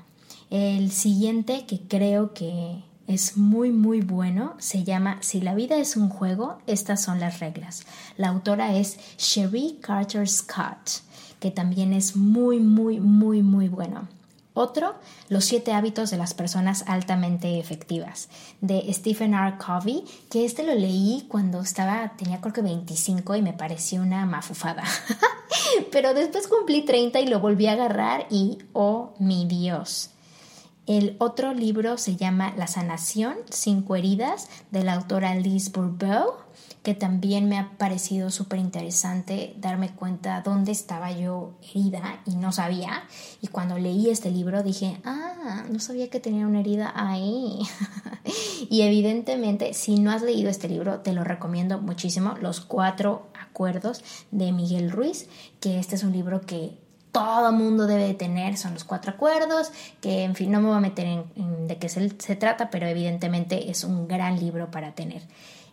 El 0.51 0.91
siguiente 0.91 1.67
que 1.67 1.81
creo 1.81 2.33
que 2.33 2.83
es 3.09 3.39
muy 3.39 3.73
muy 3.73 4.03
bueno, 4.03 4.55
se 4.59 4.85
llama 4.85 5.17
Si 5.23 5.41
la 5.41 5.55
vida 5.55 5.77
es 5.77 5.97
un 5.97 6.11
juego, 6.11 6.59
estas 6.67 7.03
son 7.03 7.19
las 7.19 7.41
reglas. 7.41 7.85
La 8.19 8.29
autora 8.29 8.77
es 8.77 8.99
Sherry 9.17 9.79
Carter 9.81 10.29
Scott, 10.29 11.01
que 11.41 11.51
también 11.51 11.95
es 11.95 12.15
muy 12.15 12.61
muy 12.61 13.01
muy 13.01 13.43
muy 13.43 13.69
bueno. 13.69 14.07
Otro, 14.53 14.97
Los 15.29 15.45
siete 15.45 15.73
hábitos 15.73 16.11
de 16.11 16.17
las 16.17 16.35
personas 16.35 16.85
altamente 16.89 17.61
efectivas, 17.61 18.29
de 18.61 18.93
Stephen 18.93 19.33
R. 19.33 19.57
Covey, 19.57 20.05
que 20.29 20.45
este 20.45 20.65
lo 20.65 20.75
leí 20.75 21.27
cuando 21.29 21.61
estaba, 21.61 22.13
tenía 22.17 22.41
creo 22.41 22.53
que 22.53 22.63
25 22.63 23.37
y 23.37 23.43
me 23.43 23.53
pareció 23.53 24.03
una 24.03 24.27
mafufada. 24.27 24.83
Pero 25.93 26.13
después 26.13 26.49
cumplí 26.49 26.85
30 26.85 27.21
y 27.21 27.29
lo 27.29 27.39
volví 27.39 27.67
a 27.67 27.73
agarrar 27.73 28.27
y, 28.31 28.59
oh 28.73 29.15
mi 29.21 29.47
Dios. 29.47 30.11
El 30.89 31.17
otro 31.19 31.53
libro 31.53 31.99
se 31.99 32.17
llama 32.17 32.55
La 32.57 32.67
sanación, 32.67 33.37
cinco 33.51 33.95
heridas, 33.95 34.49
de 34.71 34.85
la 34.85 34.95
autora 34.95 35.35
Liz 35.35 35.71
Bourbeau 35.71 36.49
que 36.83 36.95
también 36.95 37.51
me 37.51 37.59
ha 37.59 37.77
parecido 37.77 38.31
súper 38.31 38.59
interesante 38.59 39.55
darme 39.59 39.95
cuenta 39.95 40.41
dónde 40.41 40.73
estaba 40.73 41.13
yo 41.13 41.53
herida 41.63 42.23
y 42.25 42.37
no 42.37 42.51
sabía. 42.51 43.05
Y 43.43 43.49
cuando 43.49 43.79
leí 43.79 44.09
este 44.09 44.31
libro 44.31 44.63
dije, 44.63 44.99
ah, 45.05 45.65
no 45.71 45.81
sabía 45.81 46.09
que 46.09 46.19
tenía 46.21 46.47
una 46.47 46.61
herida 46.61 46.93
ahí. 46.97 47.59
y 48.71 48.83
evidentemente, 48.83 49.75
si 49.75 49.99
no 49.99 50.11
has 50.11 50.23
leído 50.23 50.49
este 50.49 50.69
libro, 50.69 51.01
te 51.01 51.13
lo 51.13 51.25
recomiendo 51.25 51.79
muchísimo, 51.79 52.37
Los 52.41 52.61
Cuatro 52.61 53.29
Acuerdos 53.39 54.03
de 54.31 54.53
Miguel 54.53 54.91
Ruiz, 54.91 55.29
que 55.61 55.79
este 55.79 55.97
es 55.97 56.05
un 56.05 56.13
libro 56.13 56.41
que 56.41 56.79
todo 57.19 57.53
mundo 57.53 57.87
debe 57.87 58.05
de 58.05 58.15
tener, 58.15 58.57
son 58.57 58.75
los 58.75 58.85
cuatro 58.85 59.13
acuerdos, 59.13 59.73
que 60.01 60.23
en 60.23 60.35
fin, 60.35 60.53
no 60.53 60.61
me 60.61 60.69
voy 60.69 60.77
a 60.77 60.81
meter 60.81 61.07
en, 61.07 61.69
de 61.69 61.77
qué 61.79 61.89
se, 61.89 62.13
se 62.19 62.37
trata, 62.37 62.71
pero 62.71 62.87
evidentemente 62.87 63.71
es 63.71 63.83
un 63.85 64.07
gran 64.07 64.39
libro 64.39 64.71
para 64.71 64.93
tener. 64.93 65.23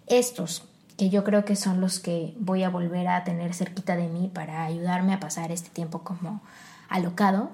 Estos 0.08 0.64
que 0.98 1.10
yo 1.10 1.24
creo 1.24 1.46
que 1.46 1.56
son 1.56 1.82
los 1.82 2.00
que 2.00 2.34
voy 2.40 2.64
a 2.64 2.70
volver 2.70 3.08
a 3.08 3.24
tener 3.24 3.54
cerquita 3.54 3.96
de 3.96 4.08
mí 4.08 4.32
para 4.34 4.64
ayudarme 4.64 5.14
a 5.14 5.20
pasar 5.20 5.52
este 5.52 5.70
tiempo 5.70 6.00
como 6.04 6.42
alocado. 6.90 7.50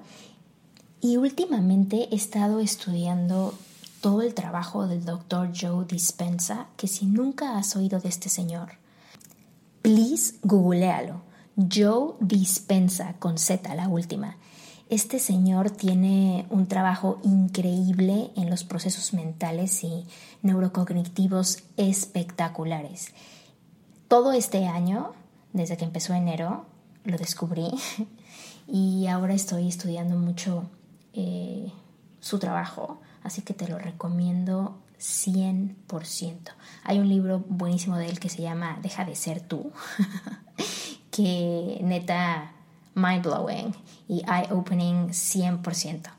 Y 1.00 1.16
últimamente 1.16 2.08
he 2.10 2.14
estado 2.14 2.60
estudiando 2.60 3.54
todo 4.00 4.22
el 4.22 4.34
trabajo 4.34 4.86
del 4.86 5.04
doctor 5.04 5.50
Joe 5.58 5.84
Dispensa, 5.84 6.66
que 6.76 6.86
si 6.86 7.06
nunca 7.06 7.58
has 7.58 7.74
oído 7.74 7.98
de 7.98 8.08
este 8.08 8.28
señor, 8.28 8.78
please 9.82 10.36
googlealo. 10.42 11.31
Joe 11.56 12.14
Dispensa 12.20 13.14
con 13.18 13.38
Z, 13.38 13.74
la 13.74 13.88
última. 13.88 14.36
Este 14.88 15.18
señor 15.18 15.70
tiene 15.70 16.46
un 16.50 16.66
trabajo 16.66 17.18
increíble 17.22 18.30
en 18.36 18.50
los 18.50 18.64
procesos 18.64 19.14
mentales 19.14 19.82
y 19.84 20.06
neurocognitivos 20.42 21.64
espectaculares. 21.76 23.14
Todo 24.08 24.32
este 24.32 24.66
año, 24.66 25.12
desde 25.52 25.78
que 25.78 25.84
empezó 25.84 26.12
enero, 26.12 26.66
lo 27.04 27.16
descubrí 27.16 27.70
y 28.68 29.06
ahora 29.06 29.34
estoy 29.34 29.68
estudiando 29.68 30.16
mucho 30.16 30.68
eh, 31.14 31.72
su 32.20 32.38
trabajo, 32.38 33.00
así 33.22 33.42
que 33.42 33.54
te 33.54 33.68
lo 33.68 33.78
recomiendo 33.78 34.78
100%. 35.00 35.74
Hay 36.84 36.98
un 36.98 37.08
libro 37.08 37.44
buenísimo 37.48 37.96
de 37.96 38.06
él 38.06 38.20
que 38.20 38.28
se 38.28 38.42
llama 38.42 38.78
Deja 38.82 39.04
de 39.04 39.16
ser 39.16 39.40
tú, 39.40 39.72
que 41.12 41.78
neta 41.82 42.50
mind 42.94 43.22
blowing 43.24 43.74
y 44.08 44.22
eye 44.22 44.48
opening 44.50 45.10
100%. 45.10 46.10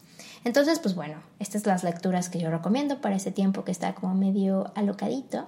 Entonces, 0.46 0.80
pues 0.80 0.96
bueno, 0.96 1.16
estas 1.40 1.64
son 1.64 1.72
las 1.72 1.84
lecturas 1.84 2.30
que 2.30 2.40
yo 2.40 2.50
recomiendo 2.52 3.00
para 3.02 3.16
ese 3.16 3.32
tiempo 3.32 3.64
que 3.64 3.72
está 3.72 3.96
como 3.96 4.14
medio 4.14 4.72
alocadito. 4.76 5.48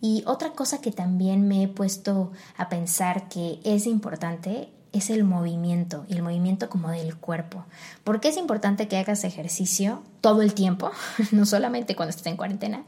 Y 0.00 0.22
otra 0.26 0.52
cosa 0.52 0.80
que 0.80 0.90
también 0.90 1.48
me 1.48 1.62
he 1.62 1.68
puesto 1.68 2.32
a 2.56 2.68
pensar 2.68 3.28
que 3.28 3.60
es 3.64 3.86
importante 3.86 4.68
es 4.92 5.10
el 5.10 5.24
movimiento 5.24 6.04
y 6.08 6.14
el 6.14 6.22
movimiento 6.22 6.68
como 6.68 6.90
del 6.90 7.16
cuerpo. 7.16 7.64
porque 8.04 8.28
es 8.28 8.36
importante 8.36 8.86
que 8.86 8.96
hagas 8.96 9.24
ejercicio 9.24 10.02
todo 10.20 10.42
el 10.42 10.54
tiempo? 10.54 10.90
no 11.32 11.46
solamente 11.46 11.96
cuando 11.96 12.10
estés 12.10 12.26
en 12.26 12.36
cuarentena, 12.36 12.84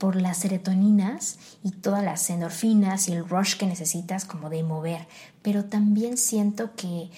por 0.00 0.16
las 0.16 0.38
serotoninas 0.38 1.38
y 1.62 1.72
todas 1.72 2.02
las 2.02 2.30
endorfinas 2.30 3.06
y 3.08 3.12
el 3.12 3.28
rush 3.28 3.58
que 3.58 3.66
necesitas 3.66 4.24
como 4.24 4.48
de 4.48 4.62
mover, 4.62 5.06
pero 5.42 5.66
también 5.66 6.16
siento 6.16 6.74
que 6.74 7.10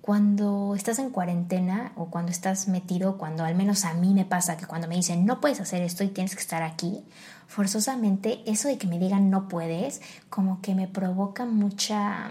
cuando 0.00 0.74
estás 0.74 0.98
en 0.98 1.10
cuarentena 1.10 1.92
o 1.96 2.06
cuando 2.06 2.32
estás 2.32 2.66
metido, 2.66 3.18
cuando 3.18 3.44
al 3.44 3.54
menos 3.54 3.84
a 3.84 3.92
mí 3.92 4.14
me 4.14 4.24
pasa 4.24 4.56
que 4.56 4.66
cuando 4.66 4.88
me 4.88 4.96
dicen 4.96 5.26
no 5.26 5.38
puedes 5.38 5.60
hacer 5.60 5.82
esto 5.82 6.02
y 6.02 6.08
tienes 6.08 6.34
que 6.34 6.40
estar 6.40 6.62
aquí, 6.62 7.04
forzosamente 7.46 8.40
eso 8.50 8.68
de 8.68 8.78
que 8.78 8.86
me 8.86 8.98
digan 8.98 9.28
no 9.28 9.46
puedes, 9.46 10.00
como 10.30 10.62
que 10.62 10.74
me 10.74 10.88
provoca 10.88 11.44
mucha... 11.44 12.30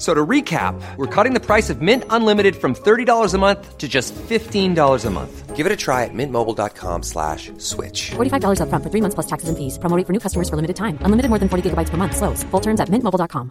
So 0.00 0.14
to 0.14 0.26
recap, 0.26 0.80
we're 0.96 1.14
cutting 1.14 1.34
the 1.34 1.44
price 1.44 1.68
of 1.68 1.82
Mint 1.82 2.04
Unlimited 2.08 2.56
from 2.56 2.74
$30 2.74 3.34
a 3.34 3.38
month 3.38 3.76
to 3.76 3.86
just 3.86 4.14
$15 4.14 5.04
a 5.04 5.10
month. 5.10 5.54
Give 5.54 5.66
it 5.66 5.72
a 5.72 5.76
try 5.76 6.04
at 6.04 6.14
mintmobile.com 6.14 7.02
slash 7.02 7.52
switch. 7.58 8.12
$45 8.12 8.62
up 8.62 8.70
front 8.70 8.82
for 8.82 8.88
three 8.88 9.02
months 9.02 9.14
plus 9.14 9.26
taxes 9.26 9.50
and 9.50 9.58
fees. 9.58 9.76
Promoting 9.76 10.06
for 10.06 10.14
new 10.14 10.18
customers 10.18 10.48
for 10.48 10.56
limited 10.56 10.76
time. 10.76 10.96
Unlimited 11.02 11.28
more 11.28 11.38
than 11.38 11.50
40 11.50 11.68
gigabytes 11.68 11.90
per 11.90 11.98
month. 11.98 12.16
Slows. 12.16 12.42
Full 12.44 12.60
terms 12.60 12.80
at 12.80 12.88
mintmobile.com. 12.88 13.50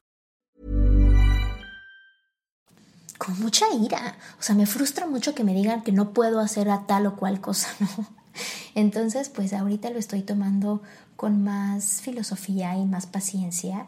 Con 3.19 3.39
mucha 3.41 3.65
ira. 3.71 4.15
O 4.39 4.41
sea, 4.41 4.55
me 4.55 4.65
frustra 4.65 5.05
mucho 5.05 5.35
que 5.35 5.43
me 5.43 5.53
digan 5.53 5.83
que 5.83 5.91
no 5.91 6.13
puedo 6.13 6.39
hacer 6.39 6.71
a 6.71 6.87
tal 6.87 7.05
o 7.05 7.15
cual 7.15 7.41
cosa, 7.41 7.67
¿no? 7.79 8.07
Entonces, 8.73 9.29
pues 9.29 9.53
ahorita 9.53 9.91
lo 9.91 9.99
estoy 9.99 10.23
tomando 10.23 10.81
con 11.15 11.43
más 11.43 12.01
filosofía 12.01 12.75
y 12.75 12.85
más 12.85 13.05
paciencia 13.05 13.85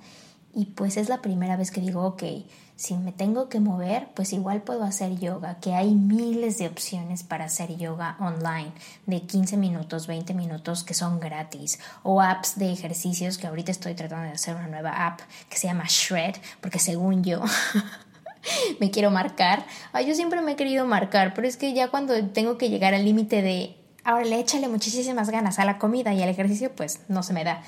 y 0.54 0.66
pues 0.66 0.98
es 0.98 1.10
la 1.10 1.22
primera 1.22 1.56
vez 1.56 1.72
que 1.72 1.82
digo, 1.82 2.04
ok, 2.04 2.24
si 2.76 2.96
me 2.96 3.12
tengo 3.12 3.48
que 3.48 3.60
mover, 3.60 4.10
pues 4.16 4.34
igual 4.34 4.64
puedo 4.64 4.84
hacer 4.84 5.20
yoga, 5.20 5.60
que 5.60 5.74
hay 5.74 5.94
miles 5.94 6.58
de 6.58 6.68
opciones 6.68 7.24
para 7.24 7.46
hacer 7.46 7.78
yoga 7.78 8.18
online, 8.20 8.72
de 9.06 9.22
15 9.22 9.58
minutos, 9.58 10.08
20 10.08 10.34
minutos 10.34 10.84
que 10.84 10.94
son 10.94 11.20
gratis, 11.20 11.80
o 12.04 12.22
apps 12.22 12.58
de 12.58 12.72
ejercicios, 12.72 13.38
que 13.38 13.48
ahorita 13.48 13.72
estoy 13.72 13.94
tratando 13.94 14.26
de 14.26 14.34
hacer 14.34 14.56
una 14.56 14.68
nueva 14.68 15.06
app 15.06 15.20
que 15.50 15.58
se 15.58 15.68
llama 15.68 15.86
Shred, 15.88 16.36
porque 16.60 16.80
según 16.80 17.24
yo... 17.24 17.42
me 18.80 18.90
quiero 18.90 19.12
marcar. 19.12 19.68
Yo 20.04 20.16
siempre 20.16 20.42
me 20.42 20.54
he 20.54 20.56
querido 20.56 20.88
marcar, 20.88 21.36
pero 21.36 21.48
es 21.48 21.58
que 21.58 21.74
ya 21.74 21.90
cuando 21.90 22.26
tengo 22.30 22.58
que 22.58 22.70
llegar 22.70 22.96
al 22.96 23.06
límite 23.06 23.44
de 23.44 23.78
ahora 24.04 24.26
le 24.26 24.40
échale 24.40 24.68
muchísimas 24.68 25.30
ganas 25.30 25.60
a 25.60 25.66
la 25.66 25.78
comida 25.78 26.14
y 26.14 26.24
al 26.24 26.30
ejercicio, 26.30 26.72
pues 26.76 27.02
no 27.08 27.22
se 27.24 27.34
me 27.34 27.44
da. 27.44 27.62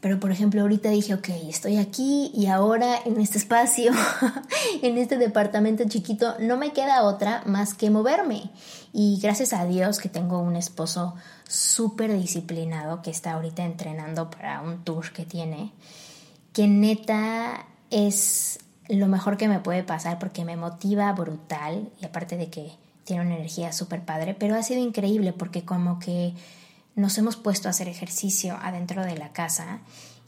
Pero 0.00 0.20
por 0.20 0.30
ejemplo, 0.30 0.60
ahorita 0.60 0.90
dije, 0.90 1.14
ok, 1.14 1.28
estoy 1.48 1.76
aquí 1.76 2.30
y 2.32 2.46
ahora 2.46 2.98
en 3.04 3.20
este 3.20 3.38
espacio, 3.38 3.92
en 4.82 4.96
este 4.96 5.18
departamento 5.18 5.84
chiquito, 5.88 6.36
no 6.38 6.56
me 6.56 6.72
queda 6.72 7.02
otra 7.02 7.42
más 7.46 7.74
que 7.74 7.90
moverme. 7.90 8.50
Y 8.92 9.18
gracias 9.20 9.52
a 9.52 9.64
Dios 9.64 9.98
que 9.98 10.08
tengo 10.08 10.38
un 10.38 10.54
esposo 10.54 11.14
súper 11.48 12.16
disciplinado 12.16 13.02
que 13.02 13.10
está 13.10 13.32
ahorita 13.32 13.64
entrenando 13.64 14.30
para 14.30 14.60
un 14.60 14.84
tour 14.84 15.12
que 15.12 15.24
tiene, 15.24 15.72
que 16.52 16.68
neta 16.68 17.66
es 17.90 18.60
lo 18.88 19.08
mejor 19.08 19.36
que 19.36 19.48
me 19.48 19.58
puede 19.58 19.82
pasar 19.82 20.18
porque 20.18 20.44
me 20.44 20.56
motiva 20.56 21.12
brutal 21.12 21.88
y 22.00 22.04
aparte 22.04 22.36
de 22.36 22.48
que 22.48 22.72
tiene 23.04 23.22
una 23.22 23.36
energía 23.36 23.72
súper 23.72 24.02
padre, 24.04 24.34
pero 24.34 24.54
ha 24.54 24.62
sido 24.62 24.80
increíble 24.80 25.32
porque 25.32 25.64
como 25.64 25.98
que 25.98 26.34
nos 26.98 27.16
hemos 27.16 27.36
puesto 27.36 27.68
a 27.68 27.70
hacer 27.70 27.88
ejercicio 27.88 28.58
adentro 28.60 29.04
de 29.04 29.16
la 29.16 29.32
casa 29.32 29.80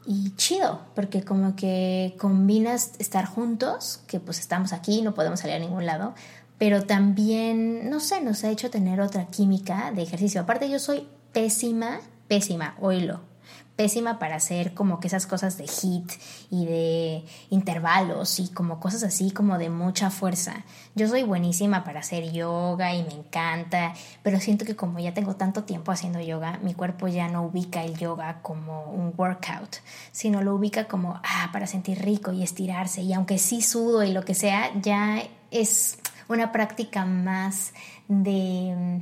y 0.07 0.35
chido, 0.37 0.81
porque 0.95 1.25
como 1.25 1.57
que 1.57 2.17
combinas 2.19 2.93
estar 2.99 3.27
juntos, 3.27 4.03
que 4.07 4.21
pues 4.21 4.39
estamos 4.39 4.73
aquí, 4.73 5.03
no 5.03 5.13
podemos 5.13 5.41
salir 5.41 5.57
a 5.57 5.59
ningún 5.59 5.85
lado, 5.85 6.15
pero 6.59 6.85
también, 6.85 7.91
no 7.91 8.01
sé, 8.01 8.21
nos 8.21 8.45
ha 8.45 8.51
hecho 8.51 8.71
tener 8.71 9.01
otra 9.01 9.27
química 9.27 9.91
de 9.93 10.03
ejercicio. 10.03 10.41
Aparte 10.41 10.71
yo 10.71 10.79
soy 10.79 11.09
pésima, 11.33 12.01
pésima, 12.29 12.77
oílo, 12.81 13.21
pésima 13.81 14.19
para 14.19 14.37
hacer 14.37 14.75
como 14.75 15.01
que 15.01 15.07
esas 15.07 15.27
cosas 15.27 15.57
de 15.57 15.67
hit 15.67 16.13
y 16.51 16.67
de 16.67 17.25
intervalos 17.49 18.39
y 18.39 18.49
como 18.49 18.79
cosas 18.79 19.03
así 19.05 19.31
como 19.31 19.57
de 19.57 19.71
mucha 19.71 20.11
fuerza. 20.11 20.67
Yo 20.95 21.09
soy 21.09 21.23
buenísima 21.23 21.83
para 21.83 22.01
hacer 22.01 22.31
yoga 22.31 22.95
y 22.95 23.03
me 23.05 23.15
encanta, 23.15 23.95
pero 24.23 24.39
siento 24.39 24.67
que 24.67 24.77
como 24.77 24.99
ya 24.99 25.15
tengo 25.15 25.37
tanto 25.37 25.65
tiempo 25.65 25.93
haciendo 25.93 26.21
yoga, 26.21 26.59
mi 26.63 26.75
cuerpo 26.75 27.09
ya 27.09 27.29
no 27.29 27.43
ubica 27.43 27.83
el 27.83 27.97
yoga 27.97 28.43
como 28.43 28.83
un 28.91 29.15
workout, 29.17 29.77
sino 30.13 30.43
lo 30.43 30.57
ubica 30.57 30.87
como 30.87 31.19
ah, 31.25 31.49
para 31.51 31.67
sentir 31.67 32.05
rico 32.05 32.33
y 32.33 32.43
estirarse 32.43 33.01
y 33.01 33.15
aunque 33.15 33.39
sí 33.39 33.63
sudo 33.63 34.05
y 34.05 34.13
lo 34.13 34.27
que 34.27 34.35
sea, 34.35 34.79
ya 34.83 35.23
es 35.51 35.99
una 36.29 36.53
práctica 36.53 37.07
más 37.07 37.73
de 38.09 39.01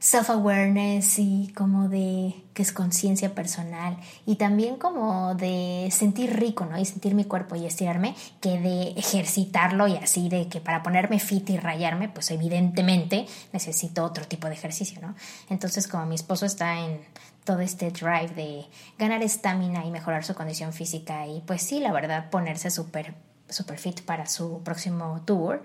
self-awareness 0.00 1.18
y 1.18 1.52
como 1.54 1.90
de 1.90 2.34
que 2.54 2.62
es 2.62 2.72
conciencia 2.72 3.34
personal 3.34 3.98
y 4.24 4.36
también 4.36 4.76
como 4.76 5.34
de 5.34 5.88
sentir 5.92 6.40
rico, 6.40 6.64
¿no? 6.64 6.78
Y 6.78 6.86
sentir 6.86 7.14
mi 7.14 7.24
cuerpo 7.24 7.54
y 7.54 7.66
estirarme 7.66 8.16
que 8.40 8.58
de 8.58 8.92
ejercitarlo 8.96 9.86
y 9.86 9.96
así 9.96 10.30
de 10.30 10.48
que 10.48 10.60
para 10.60 10.82
ponerme 10.82 11.20
fit 11.20 11.50
y 11.50 11.58
rayarme, 11.58 12.08
pues 12.08 12.30
evidentemente 12.30 13.26
necesito 13.52 14.02
otro 14.02 14.26
tipo 14.26 14.48
de 14.48 14.54
ejercicio, 14.54 15.00
¿no? 15.02 15.14
Entonces 15.50 15.86
como 15.86 16.06
mi 16.06 16.14
esposo 16.14 16.46
está 16.46 16.80
en 16.80 17.02
todo 17.44 17.60
este 17.60 17.90
drive 17.90 18.30
de 18.34 18.64
ganar 18.98 19.22
estamina 19.22 19.84
y 19.84 19.90
mejorar 19.90 20.24
su 20.24 20.34
condición 20.34 20.72
física 20.72 21.26
y 21.26 21.42
pues 21.42 21.62
sí, 21.62 21.78
la 21.78 21.92
verdad, 21.92 22.30
ponerse 22.30 22.70
súper 22.70 23.14
super 23.50 23.78
fit 23.78 24.00
para 24.02 24.26
su 24.26 24.62
próximo 24.62 25.22
tour, 25.26 25.62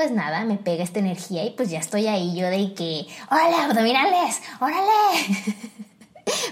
pues 0.00 0.12
nada, 0.12 0.46
me 0.46 0.56
pega 0.56 0.82
esta 0.82 0.98
energía 0.98 1.44
y 1.44 1.50
pues 1.50 1.68
ya 1.68 1.78
estoy 1.78 2.06
ahí 2.06 2.34
yo 2.34 2.48
de 2.48 2.72
que, 2.72 3.06
órale, 3.30 3.56
abdominales, 3.56 4.40
órale, 4.58 4.80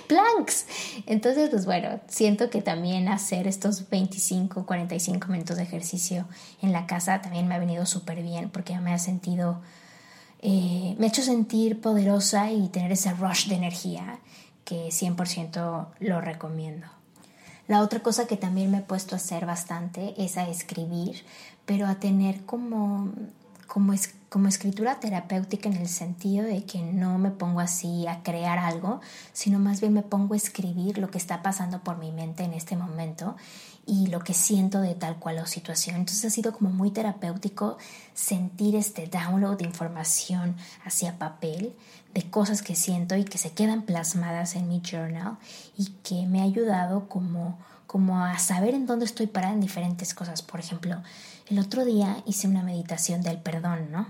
planks. 0.07 0.67
Entonces, 1.07 1.49
pues 1.49 1.65
bueno, 1.65 1.99
siento 2.09 2.51
que 2.51 2.61
también 2.61 3.09
hacer 3.09 3.47
estos 3.47 3.89
25, 3.89 4.67
45 4.67 5.29
minutos 5.29 5.57
de 5.57 5.63
ejercicio 5.63 6.27
en 6.61 6.73
la 6.73 6.87
casa 6.87 7.23
también 7.23 7.49
me 7.49 7.55
ha 7.55 7.59
venido 7.59 7.87
súper 7.87 8.21
bien 8.23 8.51
porque 8.51 8.79
me 8.81 8.93
ha 8.93 8.99
sentido, 8.99 9.63
eh, 10.43 10.95
me 10.99 11.07
ha 11.07 11.09
hecho 11.09 11.23
sentir 11.23 11.81
poderosa 11.81 12.53
y 12.53 12.69
tener 12.69 12.93
ese 12.93 13.15
rush 13.15 13.49
de 13.49 13.55
energía 13.55 14.19
que 14.67 14.89
100% 14.89 15.87
lo 16.01 16.21
recomiendo. 16.21 16.87
La 17.67 17.81
otra 17.81 18.01
cosa 18.01 18.27
que 18.27 18.37
también 18.37 18.71
me 18.71 18.79
he 18.79 18.83
puesto 18.83 19.15
a 19.15 19.17
hacer 19.17 19.47
bastante 19.47 20.15
es 20.23 20.37
a 20.37 20.49
escribir, 20.49 21.23
pero 21.67 21.87
a 21.87 21.97
tener 21.97 22.47
como 22.47 23.13
como, 23.69 23.93
es, 23.93 24.15
como 24.31 24.49
escritura 24.49 24.99
terapéutica 24.99 25.69
en 25.69 25.77
el 25.77 25.89
sentido 25.89 26.45
de 26.45 26.65
que 26.65 26.83
no 26.83 27.19
me 27.19 27.31
pongo 27.31 27.61
así 27.61 28.07
a 28.09 28.23
crear 28.23 28.59
algo, 28.59 29.01
sino 29.33 29.61
más 29.61 29.81
bien 29.81 29.93
me 29.93 30.03
pongo 30.03 30.35
a 30.35 30.39
escribir 30.39 30.99
lo 30.99 31.11
que 31.11 31.19
está 31.19 31.43
pasando 31.43 31.85
por 31.85 31.99
mi 31.99 32.11
mente 32.11 32.43
en 32.43 32.55
este 32.55 32.77
momento 32.77 33.37
y 33.87 34.09
lo 34.09 34.21
que 34.21 34.35
siento 34.35 34.81
de 34.81 34.95
tal 34.95 35.19
cual 35.19 35.39
o 35.39 35.47
situación. 35.47 35.97
Entonces 35.97 36.25
ha 36.25 36.31
sido 36.31 36.53
como 36.53 36.71
muy 36.71 36.91
terapéutico 36.91 37.79
sentir 38.15 38.75
este 38.75 39.07
download 39.07 39.59
de 39.59 39.65
información 39.65 40.57
hacia 40.85 41.19
papel 41.19 41.75
de 42.15 42.31
cosas 42.31 42.63
que 42.63 42.75
siento 42.75 43.17
y 43.17 43.25
que 43.25 43.39
se 43.39 43.53
quedan 43.53 43.83
plasmadas 43.83 44.57
en 44.57 44.67
mi 44.69 44.81
journal 44.81 45.37
y 45.77 45.91
que 46.03 46.27
me 46.27 46.41
ha 46.41 46.45
ayudado 46.45 47.09
como, 47.09 47.59
como 47.87 48.25
a 48.25 48.39
saber 48.39 48.75
en 48.75 48.87
dónde 48.87 49.05
estoy 49.05 49.27
parada 49.27 49.53
en 49.53 49.61
diferentes 49.61 50.15
cosas. 50.15 50.43
Por 50.43 50.59
ejemplo, 50.59 51.03
el 51.51 51.59
otro 51.59 51.85
día 51.85 52.23
hice 52.27 52.49
una 52.49 52.63
meditación 52.63 53.23
del 53.23 53.39
perdón, 53.39 53.91
¿no? 53.91 54.07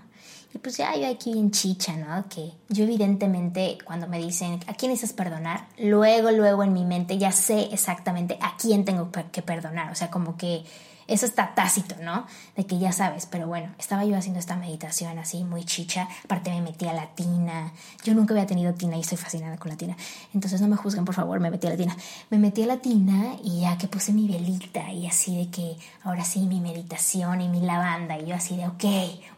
Y 0.55 0.59
pues 0.59 0.79
ya 0.79 0.97
yo 0.97 1.07
aquí 1.09 1.33
en 1.33 1.51
chicha, 1.51 1.95
¿no? 1.97 2.27
Que 2.29 2.53
yo 2.69 2.85
evidentemente 2.85 3.79
cuando 3.85 4.09
me 4.09 4.19
dicen, 4.19 4.61
¿a 4.67 4.75
quién 4.75 4.91
necesitas 4.91 5.17
perdonar? 5.17 5.69
Luego, 5.79 6.31
luego 6.31 6.63
en 6.63 6.73
mi 6.73 6.85
mente 6.85 7.19
ya 7.19 7.33
sé 7.33 7.69
exactamente 7.73 8.39
a 8.41 8.57
quién 8.57 8.85
tengo 8.85 9.11
que 9.31 9.43
perdonar. 9.43 9.93
O 9.93 9.95
sea, 9.95 10.11
como 10.11 10.37
que 10.37 10.65
eso 11.09 11.25
está 11.25 11.55
tácito, 11.55 11.97
¿no? 12.03 12.27
De 12.55 12.67
que 12.67 12.79
ya 12.79 12.93
sabes, 12.93 13.25
pero 13.27 13.49
bueno, 13.49 13.75
estaba 13.79 14.05
yo 14.05 14.17
haciendo 14.17 14.39
esta 14.39 14.57
meditación 14.57 15.19
así 15.19 15.43
muy 15.43 15.65
chicha, 15.65 16.07
aparte 16.25 16.51
me 16.51 16.61
metí 16.61 16.87
a 16.87 16.93
la 16.93 17.07
tina, 17.15 17.73
yo 18.05 18.15
nunca 18.15 18.35
había 18.35 18.47
tenido 18.47 18.75
tina 18.75 18.97
y 18.97 19.01
estoy 19.01 19.17
fascinada 19.17 19.57
con 19.57 19.71
la 19.71 19.77
tina, 19.77 19.97
entonces 20.35 20.61
no 20.61 20.69
me 20.69 20.77
juzguen 20.77 21.07
por 21.07 21.15
favor, 21.15 21.41
me 21.41 21.51
metí 21.51 21.67
a 21.67 21.71
la 21.71 21.77
tina, 21.77 21.97
me 22.29 22.39
metí 22.39 22.63
a 22.63 22.67
la 22.67 22.77
tina 22.77 23.37
y 23.43 23.63
ya 23.63 23.79
que 23.79 23.89
puse 23.89 24.13
mi 24.13 24.29
velita 24.29 24.93
y 24.93 25.07
así 25.07 25.37
de 25.37 25.51
que 25.51 25.79
ahora 26.03 26.25
sí 26.25 26.41
mi 26.41 26.61
meditación 26.61 27.41
y 27.41 27.49
mi 27.49 27.63
lavanda 27.63 28.19
y 28.19 28.27
yo 28.27 28.35
así 28.35 28.59
de, 28.59 28.67
ok, 28.67 28.85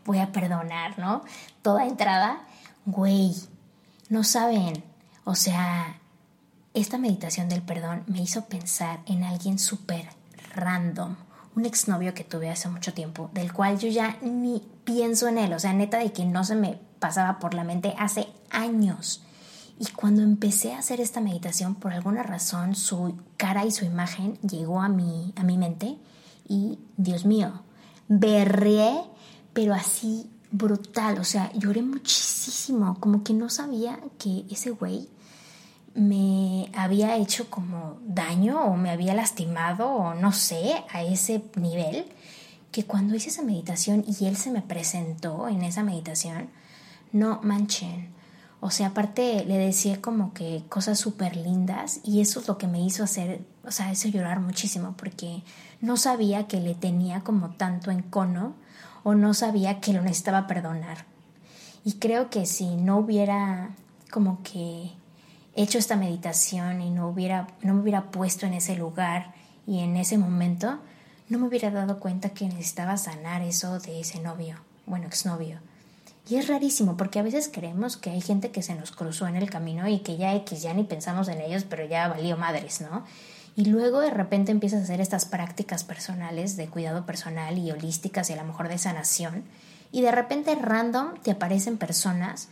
voy 0.05 0.19
a 0.19 0.33
perdonar, 0.33 0.99
¿no? 0.99 1.23
Toda 1.63 1.87
entrada, 1.87 2.41
güey, 2.85 3.33
no 4.09 4.25
saben, 4.25 4.83
o 5.25 5.37
sea, 5.37 6.01
esta 6.75 6.99
meditación 6.99 7.49
del 7.49 7.63
perdón 7.63 8.03
me 8.09 8.21
hizo 8.21 8.47
pensar 8.47 9.01
en 9.07 9.23
alguien 9.23 9.61
súper 9.61 10.09
random 10.57 11.15
un 11.57 11.67
exnovio 11.67 12.15
que 12.15 12.25
tuve 12.25 12.51
hace 12.51 12.69
mucho 12.69 12.95
tiempo, 12.95 13.31
del 13.35 13.53
cual 13.53 13.79
yo 13.79 13.89
ya 13.89 14.19
ni 14.23 14.63
pienso 14.85 15.29
en 15.29 15.39
él, 15.39 15.53
o 15.53 15.59
sea, 15.59 15.73
neta 15.73 15.99
de 15.99 16.13
que 16.13 16.25
no 16.25 16.45
se 16.45 16.55
me 16.55 16.79
pasaba 16.99 17.39
por 17.39 17.55
la 17.55 17.65
mente 17.65 17.95
hace 17.99 18.29
años. 18.51 19.23
Y 19.79 19.87
cuando 19.93 20.23
empecé 20.23 20.75
a 20.75 20.79
hacer 20.79 21.01
esta 21.01 21.21
meditación, 21.21 21.75
por 21.75 21.93
alguna 21.93 22.23
razón, 22.23 22.75
su 22.75 23.17
cara 23.37 23.65
y 23.65 23.71
su 23.71 23.85
imagen 23.85 24.35
llegó 24.43 24.83
a 24.83 24.89
mi, 24.89 25.33
a 25.37 25.43
mi 25.43 25.57
mente 25.57 25.97
y, 26.47 26.79
Dios 26.97 27.25
mío, 27.25 27.63
berré, 28.09 29.01
pero 29.53 29.73
así 29.73 30.31
brutal, 30.51 31.19
o 31.19 31.25
sea, 31.25 31.51
lloré 31.55 31.83
muchísimo, 31.83 32.99
como 33.01 33.23
que 33.23 33.33
no 33.33 33.49
sabía 33.49 33.99
que 34.19 34.45
ese 34.51 34.71
güey 34.71 35.09
me 35.95 36.71
había 36.75 37.17
hecho 37.17 37.51
como 37.51 37.99
daño 38.05 38.63
o 38.63 38.77
me 38.77 38.91
había 38.91 39.15
lastimado 39.15 39.91
o 39.91 40.15
no 40.15 40.33
sé, 40.33 40.85
a 40.93 41.03
ese 41.03 41.43
nivel, 41.57 42.07
que 42.73 42.85
cuando 42.85 43.15
hice 43.15 43.31
esa 43.31 43.43
meditación 43.43 44.05
y 44.07 44.27
él 44.27 44.37
se 44.37 44.51
me 44.51 44.63
presentó 44.63 45.49
en 45.49 45.63
esa 45.63 45.83
meditación, 45.83 46.51
no 47.13 47.41
manchen. 47.43 48.11
O 48.61 48.71
sea, 48.71 48.89
aparte 48.89 49.45
le 49.47 49.57
decía 49.57 50.01
como 50.01 50.35
que 50.35 50.63
cosas 50.69 50.99
súper 50.99 51.37
lindas 51.37 52.01
y 52.05 52.21
eso 52.21 52.41
es 52.41 52.49
lo 52.49 52.59
que 52.59 52.67
me 52.67 52.81
hizo 52.81 53.03
hacer 53.03 53.41
o 53.65 53.71
sea, 53.71 53.93
hizo 53.93 54.09
llorar 54.09 54.41
muchísimo 54.41 54.95
porque 54.97 55.43
no 55.81 55.97
sabía 55.97 56.47
que 56.47 56.61
le 56.61 56.75
tenía 56.75 57.21
como 57.21 57.51
tanto 57.51 57.91
encono 57.91 58.55
o 59.03 59.15
no 59.15 59.35
sabía 59.35 59.81
que 59.81 59.93
lo 59.93 60.03
necesitaba 60.03 60.47
perdonar. 60.47 61.05
Y 61.85 61.95
creo 61.95 62.31
que 62.31 62.47
si 62.47 62.77
no 62.77 62.99
hubiera 62.99 63.71
como 64.11 64.43
que 64.43 64.93
hecho 65.63 65.79
esta 65.79 65.97
meditación 65.97 66.81
y 66.81 66.91
no 66.91 67.09
hubiera 67.09 67.49
no 67.63 67.75
me 67.75 67.81
hubiera 67.81 68.11
puesto 68.11 68.47
en 68.47 68.55
ese 68.55 68.77
lugar 68.77 69.35
y 69.67 69.81
en 69.81 69.97
ese 69.97 70.19
momento, 70.19 70.81
no 71.29 71.39
me 71.39 71.47
hubiera 71.47 71.71
dado 71.71 72.01
cuenta 72.01 72.31
que 72.31 72.47
necesitaba 72.47 72.97
sanar 72.97 73.43
eso 73.43 73.79
de 73.79 74.01
ese 74.01 74.19
novio, 74.21 74.57
bueno, 74.85 75.07
exnovio. 75.07 75.61
Y 76.29 76.37
es 76.37 76.49
rarísimo 76.49 76.97
porque 76.97 77.21
a 77.21 77.23
veces 77.23 77.49
creemos 77.53 77.97
que 77.97 78.11
hay 78.11 78.21
gente 78.21 78.51
que 78.51 78.63
se 78.63 78.75
nos 78.75 78.91
cruzó 78.91 79.29
en 79.29 79.37
el 79.37 79.49
camino 79.49 79.87
y 79.87 80.01
que 80.01 80.17
ya 80.17 80.35
X 80.35 80.63
ya 80.63 80.75
ni 80.75 80.85
pensamos 80.85 81.29
en 81.29 81.41
ellos, 81.41 81.65
pero 81.69 81.85
ya 81.85 82.09
valió 82.09 82.37
madres, 82.37 82.81
¿no? 82.81 83.05
Y 83.55 83.67
luego 83.67 84.01
de 84.01 84.11
repente 84.11 84.51
empiezas 84.53 84.81
a 84.81 84.85
hacer 84.85 85.01
estas 85.01 85.25
prácticas 85.25 85.85
personales 85.85 86.57
de 86.57 86.69
cuidado 86.69 87.07
personal 87.07 87.59
y 87.59 87.71
holísticas 87.71 88.29
y 88.31 88.33
a 88.33 88.37
lo 88.37 88.45
mejor 88.45 88.69
de 88.69 88.79
sanación. 88.79 89.45
Y 89.93 90.03
de 90.03 90.13
repente 90.13 90.55
random 90.55 91.15
te 91.23 91.33
aparecen 91.33 91.79
personas 91.79 92.49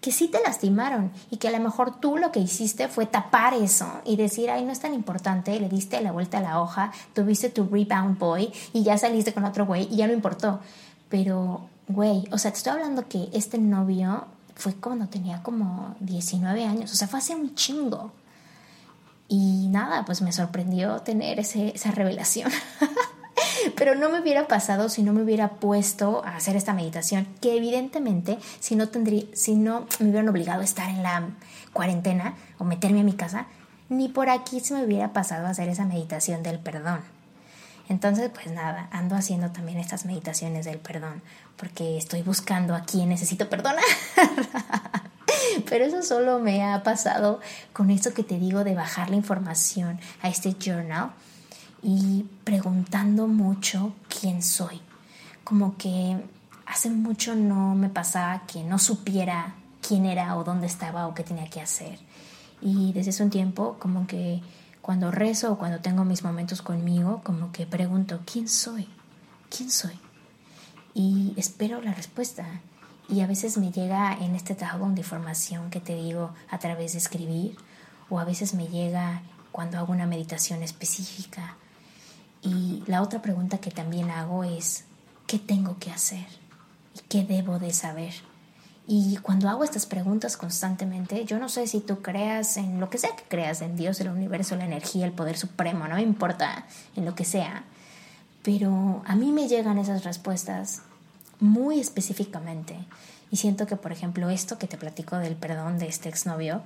que 0.00 0.12
sí 0.12 0.28
te 0.28 0.40
lastimaron 0.42 1.10
y 1.30 1.38
que 1.38 1.48
a 1.48 1.50
lo 1.50 1.58
mejor 1.60 1.98
tú 2.00 2.18
lo 2.18 2.30
que 2.30 2.40
hiciste 2.40 2.88
fue 2.88 3.06
tapar 3.06 3.54
eso 3.54 4.00
y 4.04 4.16
decir, 4.16 4.50
ay, 4.50 4.64
no 4.64 4.72
es 4.72 4.80
tan 4.80 4.94
importante, 4.94 5.58
le 5.58 5.68
diste 5.68 6.00
la 6.00 6.12
vuelta 6.12 6.38
a 6.38 6.42
la 6.42 6.60
hoja, 6.60 6.92
tuviste 7.14 7.50
tu 7.50 7.64
rebound 7.64 8.18
boy 8.18 8.52
y 8.72 8.82
ya 8.84 8.96
saliste 8.96 9.34
con 9.34 9.44
otro 9.44 9.66
güey 9.66 9.88
y 9.90 9.96
ya 9.96 10.06
no 10.06 10.12
importó. 10.12 10.60
Pero, 11.08 11.68
güey, 11.88 12.28
o 12.30 12.38
sea, 12.38 12.52
te 12.52 12.58
estoy 12.58 12.74
hablando 12.74 13.08
que 13.08 13.28
este 13.32 13.58
novio 13.58 14.26
fue 14.54 14.74
cuando 14.74 15.08
tenía 15.08 15.42
como 15.42 15.96
19 16.00 16.64
años, 16.64 16.92
o 16.92 16.96
sea, 16.96 17.08
fue 17.08 17.18
hace 17.18 17.34
un 17.34 17.54
chingo. 17.54 18.12
Y 19.28 19.68
nada, 19.68 20.04
pues 20.04 20.22
me 20.22 20.32
sorprendió 20.32 21.00
tener 21.00 21.38
ese, 21.38 21.72
esa 21.74 21.90
revelación. 21.90 22.50
Pero 23.76 23.94
no 23.94 24.10
me 24.10 24.20
hubiera 24.20 24.46
pasado 24.46 24.88
si 24.88 25.02
no 25.02 25.12
me 25.12 25.22
hubiera 25.22 25.48
puesto 25.48 26.24
a 26.24 26.36
hacer 26.36 26.56
esta 26.56 26.74
meditación, 26.74 27.26
que 27.40 27.56
evidentemente 27.56 28.38
si 28.60 28.76
no 28.76 28.88
tendría, 28.88 29.24
si 29.34 29.54
no 29.54 29.86
me 29.98 30.08
hubieran 30.08 30.28
obligado 30.28 30.60
a 30.60 30.64
estar 30.64 30.88
en 30.88 31.02
la 31.02 31.28
cuarentena 31.72 32.34
o 32.58 32.64
meterme 32.64 33.00
a 33.00 33.04
mi 33.04 33.14
casa, 33.14 33.46
ni 33.88 34.08
por 34.08 34.28
aquí 34.28 34.60
se 34.60 34.74
me 34.74 34.84
hubiera 34.84 35.12
pasado 35.12 35.46
a 35.46 35.50
hacer 35.50 35.68
esa 35.68 35.84
meditación 35.84 36.42
del 36.42 36.58
perdón. 36.58 37.00
Entonces, 37.88 38.30
pues 38.32 38.48
nada, 38.48 38.88
ando 38.92 39.16
haciendo 39.16 39.50
también 39.50 39.78
estas 39.78 40.04
meditaciones 40.04 40.66
del 40.66 40.78
perdón, 40.78 41.22
porque 41.56 41.96
estoy 41.96 42.22
buscando 42.22 42.74
a 42.74 42.82
quién 42.82 43.08
necesito 43.08 43.48
perdonar. 43.48 43.82
Pero 45.68 45.84
eso 45.84 46.02
solo 46.02 46.38
me 46.38 46.64
ha 46.64 46.82
pasado 46.82 47.40
con 47.72 47.90
esto 47.90 48.12
que 48.12 48.22
te 48.22 48.38
digo 48.38 48.62
de 48.62 48.74
bajar 48.74 49.08
la 49.08 49.16
información 49.16 49.98
a 50.20 50.28
este 50.28 50.54
journal 50.54 51.12
y 51.82 52.26
preguntando 52.44 53.26
mucho 53.26 53.92
quién 54.08 54.42
soy. 54.42 54.80
Como 55.44 55.76
que 55.76 56.16
hace 56.66 56.90
mucho 56.90 57.34
no 57.34 57.74
me 57.74 57.88
pasaba 57.88 58.46
que 58.46 58.62
no 58.62 58.78
supiera 58.78 59.54
quién 59.86 60.04
era 60.04 60.36
o 60.36 60.44
dónde 60.44 60.66
estaba 60.66 61.06
o 61.06 61.14
qué 61.14 61.24
tenía 61.24 61.48
que 61.48 61.60
hacer. 61.60 61.98
Y 62.60 62.92
desde 62.92 63.10
hace 63.10 63.22
un 63.22 63.30
tiempo 63.30 63.76
como 63.78 64.06
que 64.06 64.42
cuando 64.82 65.10
rezo 65.10 65.52
o 65.52 65.58
cuando 65.58 65.80
tengo 65.80 66.04
mis 66.04 66.24
momentos 66.24 66.62
conmigo, 66.62 67.20
como 67.22 67.52
que 67.52 67.66
pregunto, 67.66 68.20
¿quién 68.24 68.48
soy? 68.48 68.88
¿Quién 69.54 69.70
soy? 69.70 69.98
Y 70.94 71.34
espero 71.36 71.80
la 71.80 71.94
respuesta. 71.94 72.46
Y 73.08 73.20
a 73.20 73.26
veces 73.26 73.56
me 73.56 73.70
llega 73.70 74.16
en 74.20 74.34
este 74.34 74.54
trabajo 74.54 74.90
de 74.90 75.00
información 75.00 75.70
que 75.70 75.80
te 75.80 75.94
digo 75.94 76.32
a 76.50 76.58
través 76.58 76.92
de 76.92 76.98
escribir, 76.98 77.56
o 78.10 78.18
a 78.18 78.24
veces 78.24 78.54
me 78.54 78.66
llega 78.66 79.22
cuando 79.52 79.78
hago 79.78 79.92
una 79.92 80.06
meditación 80.06 80.62
específica, 80.62 81.56
y 82.42 82.82
la 82.86 83.02
otra 83.02 83.20
pregunta 83.22 83.58
que 83.58 83.70
también 83.70 84.10
hago 84.10 84.44
es, 84.44 84.84
¿qué 85.26 85.38
tengo 85.38 85.78
que 85.78 85.90
hacer? 85.90 86.26
¿Y 86.94 87.00
qué 87.08 87.24
debo 87.24 87.58
de 87.58 87.72
saber? 87.72 88.14
Y 88.86 89.18
cuando 89.18 89.50
hago 89.50 89.64
estas 89.64 89.84
preguntas 89.84 90.38
constantemente, 90.38 91.24
yo 91.26 91.38
no 91.38 91.50
sé 91.50 91.66
si 91.66 91.80
tú 91.80 92.00
creas 92.00 92.56
en 92.56 92.80
lo 92.80 92.88
que 92.88 92.96
sea 92.96 93.14
que 93.14 93.24
creas, 93.24 93.60
en 93.60 93.76
Dios, 93.76 94.00
el 94.00 94.08
universo, 94.08 94.56
la 94.56 94.64
energía, 94.64 95.04
el 95.04 95.12
poder 95.12 95.36
supremo, 95.36 95.86
no 95.88 95.96
me 95.96 96.02
importa 96.02 96.66
en 96.96 97.04
lo 97.04 97.14
que 97.14 97.26
sea, 97.26 97.64
pero 98.42 99.02
a 99.04 99.14
mí 99.14 99.30
me 99.30 99.46
llegan 99.46 99.78
esas 99.78 100.04
respuestas 100.04 100.82
muy 101.38 101.80
específicamente. 101.80 102.78
Y 103.30 103.36
siento 103.36 103.66
que, 103.66 103.76
por 103.76 103.92
ejemplo, 103.92 104.30
esto 104.30 104.58
que 104.58 104.66
te 104.66 104.78
platico 104.78 105.18
del 105.18 105.36
perdón 105.36 105.78
de 105.78 105.86
este 105.86 106.08
exnovio 106.08 106.62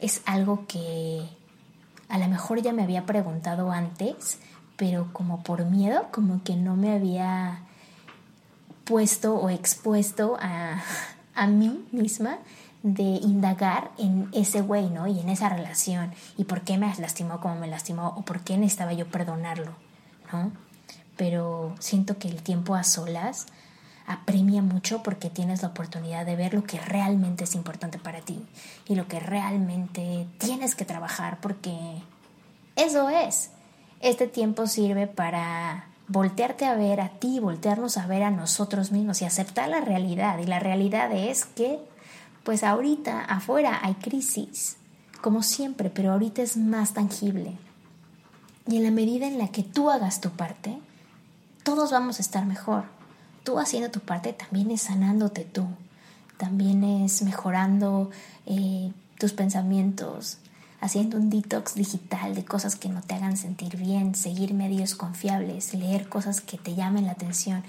es 0.00 0.22
algo 0.24 0.66
que 0.66 1.28
a 2.08 2.18
lo 2.18 2.26
mejor 2.28 2.62
ya 2.62 2.72
me 2.72 2.82
había 2.82 3.04
preguntado 3.04 3.70
antes, 3.70 4.38
pero 4.80 5.12
como 5.12 5.42
por 5.42 5.66
miedo, 5.66 6.06
como 6.10 6.42
que 6.42 6.56
no 6.56 6.74
me 6.74 6.94
había 6.94 7.58
puesto 8.86 9.34
o 9.34 9.50
expuesto 9.50 10.38
a, 10.40 10.82
a 11.34 11.46
mí 11.46 11.86
misma 11.92 12.38
de 12.82 13.02
indagar 13.02 13.90
en 13.98 14.30
ese 14.32 14.62
güey, 14.62 14.88
¿no? 14.88 15.06
Y 15.06 15.20
en 15.20 15.28
esa 15.28 15.50
relación, 15.50 16.14
y 16.38 16.44
por 16.44 16.62
qué 16.62 16.78
me 16.78 16.90
lastimó 16.96 17.40
como 17.40 17.56
me 17.56 17.66
lastimó, 17.66 18.14
o 18.16 18.22
por 18.22 18.40
qué 18.40 18.56
necesitaba 18.56 18.94
yo 18.94 19.06
perdonarlo, 19.06 19.74
¿no? 20.32 20.50
Pero 21.18 21.74
siento 21.78 22.16
que 22.16 22.28
el 22.28 22.42
tiempo 22.42 22.74
a 22.74 22.82
solas 22.82 23.48
apremia 24.06 24.62
mucho 24.62 25.02
porque 25.02 25.28
tienes 25.28 25.60
la 25.60 25.68
oportunidad 25.68 26.24
de 26.24 26.36
ver 26.36 26.54
lo 26.54 26.64
que 26.64 26.80
realmente 26.80 27.44
es 27.44 27.54
importante 27.54 27.98
para 27.98 28.22
ti 28.22 28.42
y 28.88 28.94
lo 28.94 29.06
que 29.08 29.20
realmente 29.20 30.26
tienes 30.38 30.74
que 30.74 30.86
trabajar 30.86 31.38
porque 31.42 31.76
eso 32.76 33.10
es. 33.10 33.50
Este 34.00 34.26
tiempo 34.26 34.66
sirve 34.66 35.06
para 35.06 35.86
voltearte 36.08 36.64
a 36.64 36.74
ver 36.74 37.00
a 37.00 37.10
ti, 37.10 37.38
voltearnos 37.38 37.98
a 37.98 38.06
ver 38.06 38.22
a 38.22 38.30
nosotros 38.30 38.92
mismos 38.92 39.20
y 39.20 39.26
aceptar 39.26 39.68
la 39.68 39.80
realidad. 39.80 40.38
Y 40.38 40.46
la 40.46 40.58
realidad 40.58 41.12
es 41.12 41.44
que, 41.44 41.78
pues 42.42 42.64
ahorita 42.64 43.20
afuera 43.20 43.78
hay 43.82 43.94
crisis, 43.94 44.76
como 45.20 45.42
siempre, 45.42 45.90
pero 45.90 46.12
ahorita 46.12 46.40
es 46.40 46.56
más 46.56 46.94
tangible. 46.94 47.58
Y 48.66 48.78
en 48.78 48.84
la 48.84 48.90
medida 48.90 49.26
en 49.26 49.36
la 49.36 49.48
que 49.48 49.62
tú 49.62 49.90
hagas 49.90 50.20
tu 50.20 50.30
parte, 50.30 50.78
todos 51.62 51.92
vamos 51.92 52.18
a 52.18 52.22
estar 52.22 52.46
mejor. 52.46 52.84
Tú 53.44 53.58
haciendo 53.58 53.90
tu 53.90 54.00
parte 54.00 54.32
también 54.32 54.70
es 54.70 54.82
sanándote 54.82 55.44
tú, 55.44 55.66
también 56.38 56.84
es 56.84 57.22
mejorando 57.22 58.10
eh, 58.46 58.92
tus 59.18 59.32
pensamientos, 59.32 60.38
haciendo 60.80 61.16
un 61.16 61.30
detox 61.30 61.74
digital 61.74 62.34
de 62.34 62.44
cosas 62.44 62.76
que 62.76 62.88
no 62.88 63.02
te 63.02 63.14
hagan 63.14 63.36
sentir 63.36 63.76
bien, 63.76 64.14
seguir 64.14 64.54
medios 64.54 64.94
confiables, 64.94 65.74
leer 65.74 66.08
cosas 66.08 66.40
que 66.40 66.56
te 66.56 66.74
llamen 66.74 67.06
la 67.06 67.12
atención, 67.12 67.62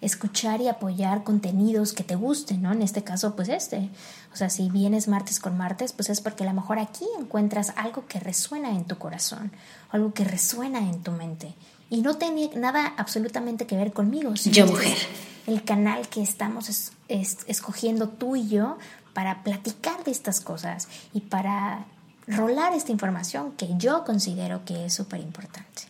escuchar 0.00 0.60
y 0.60 0.68
apoyar 0.68 1.24
contenidos 1.24 1.92
que 1.92 2.04
te 2.04 2.16
gusten, 2.16 2.62
¿no? 2.62 2.72
En 2.72 2.82
este 2.82 3.04
caso, 3.04 3.36
pues 3.36 3.48
este. 3.48 3.88
O 4.32 4.36
sea, 4.36 4.50
si 4.50 4.68
vienes 4.68 5.08
martes 5.08 5.40
con 5.40 5.56
martes, 5.56 5.92
pues 5.92 6.10
es 6.10 6.20
porque 6.20 6.44
a 6.44 6.46
lo 6.46 6.54
mejor 6.54 6.78
aquí 6.78 7.06
encuentras 7.18 7.72
algo 7.76 8.06
que 8.06 8.20
resuena 8.20 8.70
en 8.70 8.84
tu 8.84 8.98
corazón, 8.98 9.52
algo 9.90 10.12
que 10.12 10.24
resuena 10.24 10.80
en 10.80 11.02
tu 11.02 11.12
mente. 11.12 11.54
Y 11.88 12.02
no 12.02 12.14
tiene 12.14 12.50
nada 12.56 12.94
absolutamente 12.96 13.66
que 13.66 13.76
ver 13.76 13.92
conmigo. 13.92 14.34
Yo, 14.34 14.66
mujer. 14.66 14.98
El 15.46 15.62
canal 15.62 16.08
que 16.08 16.20
estamos 16.20 16.92
escogiendo 17.08 18.08
tú 18.08 18.34
y 18.34 18.48
yo 18.48 18.78
para 19.14 19.44
platicar 19.44 20.02
de 20.04 20.10
estas 20.10 20.40
cosas 20.40 20.88
y 21.14 21.20
para 21.20 21.86
rolar 22.26 22.72
esta 22.74 22.92
información 22.92 23.52
que 23.52 23.68
yo 23.76 24.04
considero 24.04 24.64
que 24.64 24.86
es 24.86 24.94
súper 24.94 25.20
importante. 25.20 25.82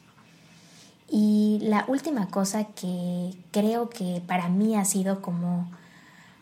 Y 1.08 1.58
la 1.62 1.84
última 1.88 2.28
cosa 2.28 2.64
que 2.64 3.34
creo 3.52 3.90
que 3.90 4.22
para 4.26 4.48
mí 4.48 4.76
ha 4.76 4.84
sido 4.84 5.22
como 5.22 5.70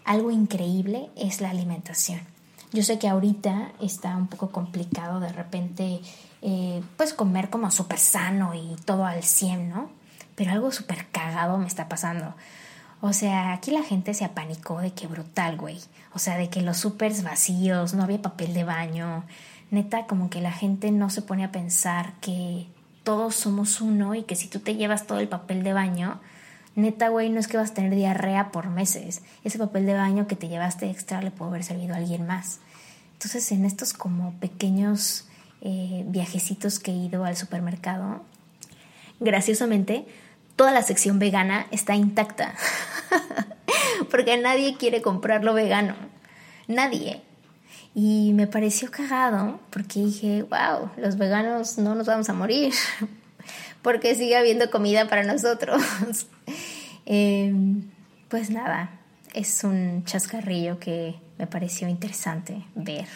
algo 0.05 0.31
increíble 0.31 1.11
es 1.17 1.41
la 1.41 1.51
alimentación. 1.51 2.21
Yo 2.73 2.83
sé 2.83 2.99
que 2.99 3.09
ahorita 3.09 3.73
está 3.81 4.17
un 4.17 4.27
poco 4.27 4.51
complicado 4.51 5.21
de 5.21 5.33
repente 5.33 6.01
eh, 6.43 6.83
pues 6.97 7.13
comer 7.15 7.49
como 7.49 7.71
súper 7.71 7.99
sano 7.99 8.55
y 8.55 8.77
todo 8.85 9.05
al 9.07 9.23
100, 9.23 9.69
¿no? 9.69 9.91
Pero 10.35 10.51
algo 10.51 10.73
súper 10.73 11.07
cagado 11.11 11.57
me 11.59 11.67
está 11.67 11.89
pasando. 11.89 12.35
O 13.01 13.13
sea, 13.13 13.53
aquí 13.53 13.71
la 13.71 13.83
gente 13.83 14.15
se 14.15 14.25
apanicó 14.25 14.81
de 14.81 14.93
que 14.93 15.07
brutal, 15.07 15.57
güey. 15.57 15.79
O 16.15 16.19
sea, 16.19 16.37
de 16.37 16.49
que 16.49 16.63
los 16.63 16.79
supers 16.79 17.23
vacíos, 17.23 17.95
no 17.95 18.03
había 18.03 18.21
papel 18.23 18.55
de 18.55 18.65
baño, 18.65 19.25
neta 19.75 20.07
como 20.07 20.31
que 20.31 20.41
la 20.41 20.53
gente 20.53 20.91
no 20.91 21.11
se 21.11 21.23
pone 21.23 21.45
a 21.45 21.53
pensar 21.53 22.15
que 22.21 22.67
todos 23.03 23.35
somos 23.35 23.81
uno 23.81 24.15
y 24.15 24.23
que 24.23 24.37
si 24.37 24.49
tú 24.49 24.61
te 24.61 24.77
llevas 24.77 25.07
todo 25.07 25.19
el 25.19 25.29
papel 25.29 25.63
de 25.63 25.73
baño, 25.73 26.21
neta, 26.75 27.09
güey, 27.09 27.29
no 27.29 27.39
es 27.39 27.49
que 27.49 27.57
vas 27.57 27.73
a 27.73 27.75
tener 27.75 27.95
diarrea 27.95 28.51
por 28.51 28.69
meses. 28.69 29.23
Ese 29.45 29.59
papel 29.59 29.87
de 29.87 29.95
baño 29.95 30.27
que 30.27 30.37
te 30.37 30.49
llevaste 30.49 30.91
extra 30.91 31.21
le 31.21 31.31
puede 31.31 31.51
haber 31.51 31.65
servido 31.65 31.95
a 31.95 31.99
alguien 31.99 32.27
más. 32.27 32.61
Entonces, 33.13 33.53
en 33.53 33.65
estos 33.65 33.93
como 33.93 34.33
pequeños 34.41 35.27
eh, 35.61 36.05
viajecitos 36.07 36.79
que 36.79 36.91
he 36.91 36.95
ido 36.95 37.25
al 37.25 37.37
supermercado, 37.37 38.23
graciosamente, 39.21 40.07
toda 40.57 40.73
la 40.73 40.83
sección 40.83 41.19
vegana 41.19 41.67
está 41.71 41.95
intacta. 41.95 42.55
Porque 44.11 44.37
nadie 44.37 44.77
quiere 44.77 45.03
comprarlo 45.03 45.55
vegano. 45.55 45.95
Nadie. 46.69 47.23
Y 47.95 48.33
me 48.35 48.47
pareció 48.47 48.91
cagado 48.91 49.61
porque 49.71 50.01
dije, 50.01 50.43
wow, 50.43 50.91
los 50.97 51.17
veganos 51.17 51.79
no 51.79 51.95
nos 51.95 52.07
vamos 52.07 52.29
a 52.29 52.33
morir 52.33 52.75
porque 53.83 54.15
sigue 54.17 54.37
habiendo 54.37 54.71
comida 54.71 55.09
para 55.09 55.23
nosotros. 55.23 55.83
Em, 57.07 57.91
pues 58.31 58.49
nada, 58.49 58.89
es 59.35 59.63
un 59.63 60.05
chascarrillo 60.07 60.79
que 60.79 61.17
me 61.37 61.47
pareció 61.47 61.87
interesante 61.87 62.65
ver 62.75 63.07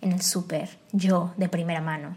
en 0.00 0.10
el 0.10 0.22
súper, 0.22 0.70
yo 0.90 1.32
de 1.36 1.48
primera 1.48 1.80
mano. 1.80 2.16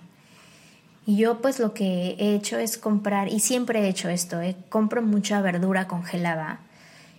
Y 1.05 1.17
yo 1.17 1.39
pues 1.39 1.59
lo 1.59 1.75
que 1.75 2.15
he 2.17 2.33
hecho 2.33 2.57
es 2.57 2.77
comprar, 2.77 3.27
y 3.27 3.39
siempre 3.39 3.81
he 3.81 3.87
hecho 3.87 4.09
esto, 4.09 4.41
eh, 4.41 4.55
compro 4.69 5.03
mucha 5.03 5.41
verdura 5.41 5.87
congelada 5.87 6.59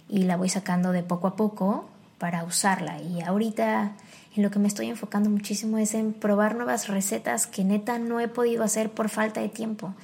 y 0.09 0.24
la 0.24 0.37
voy 0.37 0.48
sacando 0.48 0.92
de 0.92 1.02
poco 1.02 1.28
a 1.28 1.37
poco 1.37 1.88
para 2.18 2.44
usarla. 2.44 3.00
Y 3.00 3.22
ahorita 3.22 3.92
en 4.35 4.42
lo 4.42 4.51
que 4.51 4.59
me 4.59 4.68
estoy 4.68 4.88
enfocando 4.88 5.29
muchísimo 5.29 5.79
es 5.79 5.95
en 5.95 6.12
probar 6.12 6.55
nuevas 6.55 6.88
recetas 6.88 7.47
que 7.47 7.64
neta 7.64 7.99
no 7.99 8.21
he 8.21 8.29
podido 8.29 8.64
hacer 8.64 8.90
por 8.90 9.09
falta 9.09 9.40
de 9.40 9.49
tiempo. 9.49 9.95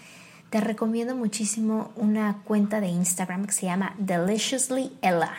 Te 0.51 0.61
recomiendo 0.61 1.15
muchísimo 1.15 1.91
una 1.97 2.43
cuenta 2.45 2.81
de 2.81 2.89
Instagram 2.89 3.47
que 3.47 3.53
se 3.53 3.67
llama 3.67 3.95
Deliciously 3.99 4.93
Ella. 5.03 5.35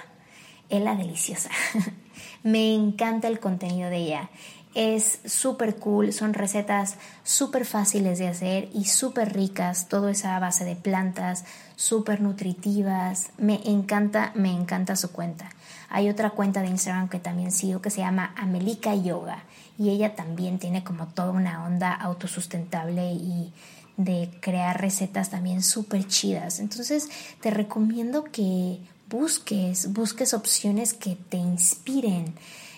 Ella 0.69 0.95
deliciosa. 0.95 1.49
me 2.43 2.73
encanta 2.73 3.27
el 3.27 3.39
contenido 3.39 3.89
de 3.89 3.97
ella. 3.97 4.29
Es 4.75 5.19
súper 5.25 5.77
cool, 5.77 6.13
son 6.13 6.35
recetas 6.35 6.97
súper 7.23 7.65
fáciles 7.65 8.19
de 8.19 8.27
hacer 8.27 8.69
y 8.71 8.85
súper 8.85 9.33
ricas, 9.33 9.89
todo 9.89 10.09
es 10.09 10.25
a 10.25 10.37
base 10.39 10.63
de 10.63 10.75
plantas, 10.75 11.43
súper 11.75 12.21
nutritivas. 12.21 13.31
Me 13.37 13.61
encanta, 13.65 14.31
me 14.35 14.51
encanta 14.51 14.95
su 14.95 15.11
cuenta. 15.11 15.49
Hay 15.89 16.09
otra 16.09 16.29
cuenta 16.31 16.61
de 16.61 16.67
Instagram 16.67 17.09
que 17.09 17.19
también 17.19 17.51
sigo 17.51 17.81
que 17.81 17.89
se 17.89 18.01
llama 18.01 18.33
Amelika 18.37 18.95
Yoga 18.95 19.43
y 19.77 19.89
ella 19.89 20.15
también 20.15 20.59
tiene 20.59 20.83
como 20.83 21.07
toda 21.07 21.31
una 21.31 21.65
onda 21.65 21.93
autosustentable 21.93 23.13
y 23.13 23.51
de 23.97 24.29
crear 24.39 24.79
recetas 24.79 25.29
también 25.29 25.63
súper 25.63 26.07
chidas. 26.07 26.59
Entonces 26.59 27.09
te 27.41 27.49
recomiendo 27.49 28.23
que 28.23 28.79
busques, 29.09 29.91
busques 29.91 30.33
opciones 30.33 30.93
que 30.93 31.15
te 31.15 31.37
inspiren. 31.37 32.33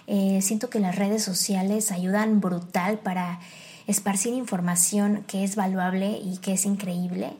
Eh, 0.07 0.39
siento 0.41 0.69
que 0.69 0.79
las 0.79 0.95
redes 0.95 1.23
sociales 1.23 1.91
ayudan 1.91 2.39
brutal 2.39 2.99
para 2.99 3.39
esparcir 3.87 4.33
información 4.33 5.23
que 5.27 5.43
es 5.43 5.55
valuable 5.55 6.19
y 6.23 6.37
que 6.37 6.53
es 6.53 6.65
increíble 6.65 7.33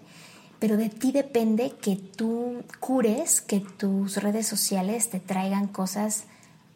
pero 0.62 0.78
de 0.78 0.90
ti 0.90 1.12
depende 1.12 1.74
que 1.82 1.96
tú 1.96 2.64
cures, 2.80 3.42
que 3.42 3.62
tus 3.62 4.18
redes 4.18 4.46
sociales 4.46 5.10
te 5.10 5.20
traigan 5.20 5.66
cosas 5.66 6.26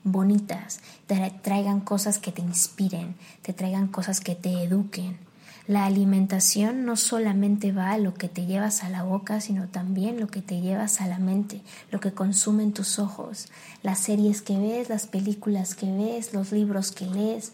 bonitas, 0.04 0.80
te 1.06 1.32
traigan 1.44 1.82
cosas 1.82 2.18
que 2.18 2.32
te 2.32 2.42
inspiren, 2.42 3.16
te 3.44 3.54
traigan 3.54 3.88
cosas 3.88 4.22
que 4.22 4.34
te 4.34 4.64
eduquen. 4.64 5.20
La 5.68 5.86
alimentación 5.86 6.84
no 6.84 6.98
solamente 6.98 7.72
va 7.72 7.92
a 7.92 8.00
lo 8.00 8.16
que 8.16 8.28
te 8.28 8.48
llevas 8.48 8.84
a 8.84 8.90
la 8.90 9.04
boca, 9.04 9.40
sino 9.40 9.68
también 9.68 10.20
lo 10.20 10.30
que 10.30 10.42
te 10.42 10.62
llevas 10.62 11.00
a 11.00 11.06
la 11.06 11.20
mente, 11.20 11.62
lo 11.92 12.00
que 12.00 12.12
consumen 12.12 12.74
tus 12.74 12.98
ojos, 12.98 13.50
las 13.84 14.00
series 14.00 14.42
que 14.42 14.58
ves, 14.58 14.90
las 14.90 15.06
películas 15.06 15.76
que 15.76 15.92
ves, 15.92 16.34
los 16.34 16.52
libros 16.52 16.92
que 16.92 17.06
lees, 17.06 17.52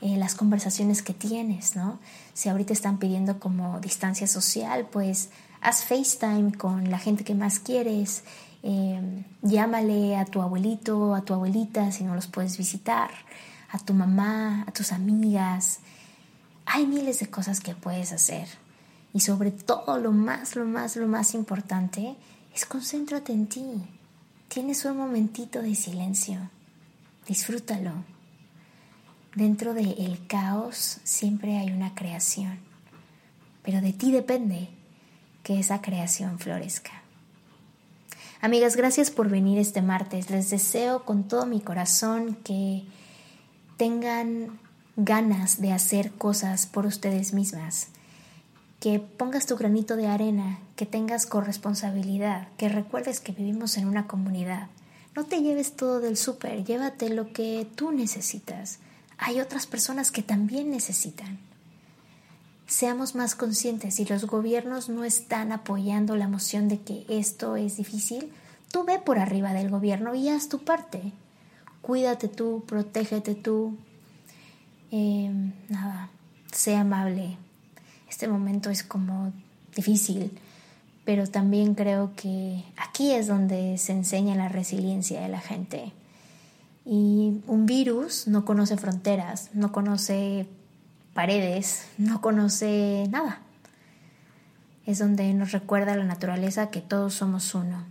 eh, 0.00 0.16
las 0.16 0.34
conversaciones 0.34 1.02
que 1.02 1.12
tienes, 1.12 1.76
¿no? 1.76 1.98
Si 2.32 2.48
ahorita 2.48 2.72
están 2.72 2.98
pidiendo 2.98 3.38
como 3.38 3.80
distancia 3.80 4.26
social, 4.26 4.86
pues 4.90 5.28
haz 5.64 5.84
FaceTime 5.84 6.52
con 6.52 6.90
la 6.90 6.98
gente 6.98 7.24
que 7.24 7.34
más 7.34 7.58
quieres, 7.58 8.22
eh, 8.62 9.24
llámale 9.40 10.16
a 10.16 10.26
tu 10.26 10.42
abuelito, 10.42 11.14
a 11.14 11.22
tu 11.22 11.32
abuelita 11.32 11.90
si 11.90 12.04
no 12.04 12.14
los 12.14 12.26
puedes 12.26 12.58
visitar, 12.58 13.10
a 13.70 13.78
tu 13.78 13.94
mamá, 13.94 14.64
a 14.68 14.72
tus 14.72 14.92
amigas. 14.92 15.80
Hay 16.66 16.86
miles 16.86 17.18
de 17.18 17.30
cosas 17.30 17.60
que 17.60 17.74
puedes 17.74 18.12
hacer. 18.12 18.46
Y 19.14 19.20
sobre 19.20 19.52
todo 19.52 19.98
lo 19.98 20.12
más, 20.12 20.54
lo 20.54 20.66
más, 20.66 20.96
lo 20.96 21.08
más 21.08 21.34
importante 21.34 22.14
es 22.54 22.66
concéntrate 22.66 23.32
en 23.32 23.46
ti. 23.46 23.64
Tienes 24.48 24.84
un 24.84 24.98
momentito 24.98 25.62
de 25.62 25.74
silencio. 25.74 26.50
Disfrútalo. 27.26 27.92
Dentro 29.34 29.72
del 29.72 30.26
caos 30.26 31.00
siempre 31.04 31.56
hay 31.56 31.70
una 31.70 31.94
creación. 31.94 32.58
Pero 33.62 33.80
de 33.80 33.94
ti 33.94 34.12
depende 34.12 34.73
que 35.44 35.60
esa 35.60 35.80
creación 35.80 36.40
florezca. 36.40 37.04
Amigas, 38.40 38.74
gracias 38.76 39.10
por 39.10 39.28
venir 39.28 39.58
este 39.58 39.80
martes. 39.80 40.30
Les 40.30 40.50
deseo 40.50 41.04
con 41.04 41.28
todo 41.28 41.46
mi 41.46 41.60
corazón 41.60 42.36
que 42.42 42.82
tengan 43.76 44.58
ganas 44.96 45.60
de 45.60 45.72
hacer 45.72 46.12
cosas 46.12 46.66
por 46.66 46.86
ustedes 46.86 47.32
mismas, 47.32 47.88
que 48.80 48.98
pongas 48.98 49.46
tu 49.46 49.56
granito 49.56 49.96
de 49.96 50.08
arena, 50.08 50.58
que 50.76 50.86
tengas 50.86 51.26
corresponsabilidad, 51.26 52.48
que 52.58 52.68
recuerdes 52.68 53.20
que 53.20 53.32
vivimos 53.32 53.76
en 53.76 53.88
una 53.88 54.06
comunidad. 54.06 54.68
No 55.16 55.24
te 55.24 55.40
lleves 55.40 55.76
todo 55.76 56.00
del 56.00 56.16
súper, 56.16 56.64
llévate 56.64 57.08
lo 57.08 57.32
que 57.32 57.66
tú 57.76 57.92
necesitas. 57.92 58.78
Hay 59.16 59.40
otras 59.40 59.66
personas 59.66 60.10
que 60.10 60.22
también 60.22 60.70
necesitan 60.70 61.38
seamos 62.66 63.14
más 63.14 63.34
conscientes. 63.34 63.94
Si 63.94 64.04
los 64.04 64.26
gobiernos 64.26 64.88
no 64.88 65.04
están 65.04 65.52
apoyando 65.52 66.16
la 66.16 66.28
moción 66.28 66.68
de 66.68 66.80
que 66.80 67.04
esto 67.08 67.56
es 67.56 67.76
difícil, 67.76 68.32
tú 68.70 68.84
ve 68.84 68.98
por 68.98 69.18
arriba 69.18 69.52
del 69.52 69.70
gobierno 69.70 70.14
y 70.14 70.28
haz 70.28 70.48
tu 70.48 70.64
parte. 70.64 71.12
Cuídate 71.82 72.28
tú, 72.28 72.64
protégete 72.66 73.34
tú. 73.34 73.76
Em, 74.90 75.52
nada, 75.68 76.08
sé 76.52 76.76
amable. 76.76 77.36
Este 78.08 78.28
momento 78.28 78.70
es 78.70 78.82
como 78.82 79.32
difícil, 79.74 80.38
pero 81.04 81.26
también 81.26 81.74
creo 81.74 82.12
que 82.16 82.64
aquí 82.76 83.10
es 83.12 83.26
donde 83.26 83.76
se 83.76 83.92
enseña 83.92 84.34
la 84.34 84.48
resiliencia 84.48 85.20
de 85.20 85.28
la 85.28 85.40
gente. 85.40 85.92
Y 86.86 87.40
un 87.46 87.66
virus 87.66 88.28
no 88.28 88.44
conoce 88.44 88.76
fronteras, 88.76 89.50
no 89.52 89.72
conoce 89.72 90.46
paredes, 91.14 91.88
no 91.96 92.20
conoce 92.20 93.06
nada. 93.10 93.40
Es 94.84 94.98
donde 94.98 95.32
nos 95.32 95.52
recuerda 95.52 95.96
la 95.96 96.04
naturaleza 96.04 96.70
que 96.70 96.82
todos 96.82 97.14
somos 97.14 97.54
uno. 97.54 97.84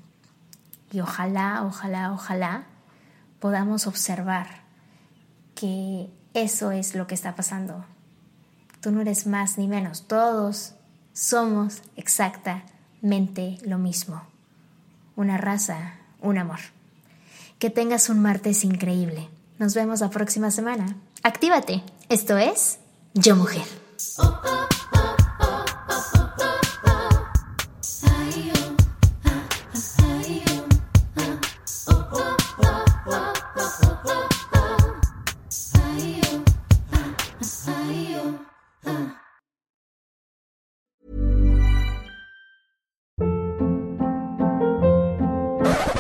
Y 0.91 0.99
ojalá, 0.99 1.63
ojalá, 1.63 2.11
ojalá 2.11 2.65
podamos 3.39 3.87
observar 3.87 4.47
que 5.55 6.09
eso 6.33 6.71
es 6.71 6.93
lo 6.93 7.07
que 7.07 7.15
está 7.15 7.35
pasando. 7.35 7.83
Tú 8.79 8.91
no 8.91 9.01
eres 9.01 9.25
más 9.25 9.57
ni 9.57 9.67
menos, 9.67 10.07
todos 10.07 10.75
somos 11.13 11.81
exactamente 11.95 13.57
lo 13.65 13.79
mismo. 13.79 14.21
Una 15.15 15.37
raza, 15.37 15.93
un 16.21 16.37
amor. 16.37 16.59
Que 17.59 17.69
tengas 17.69 18.09
un 18.09 18.21
martes 18.21 18.63
increíble. 18.65 19.29
Nos 19.57 19.73
vemos 19.73 20.01
la 20.01 20.09
próxima 20.09 20.51
semana. 20.51 20.95
Actívate. 21.23 21.83
Esto 22.09 22.37
es 22.37 22.79
yo 23.13 23.35
Mujer. 23.35 23.63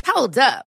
Hold 0.05 0.37
up. 0.37 0.72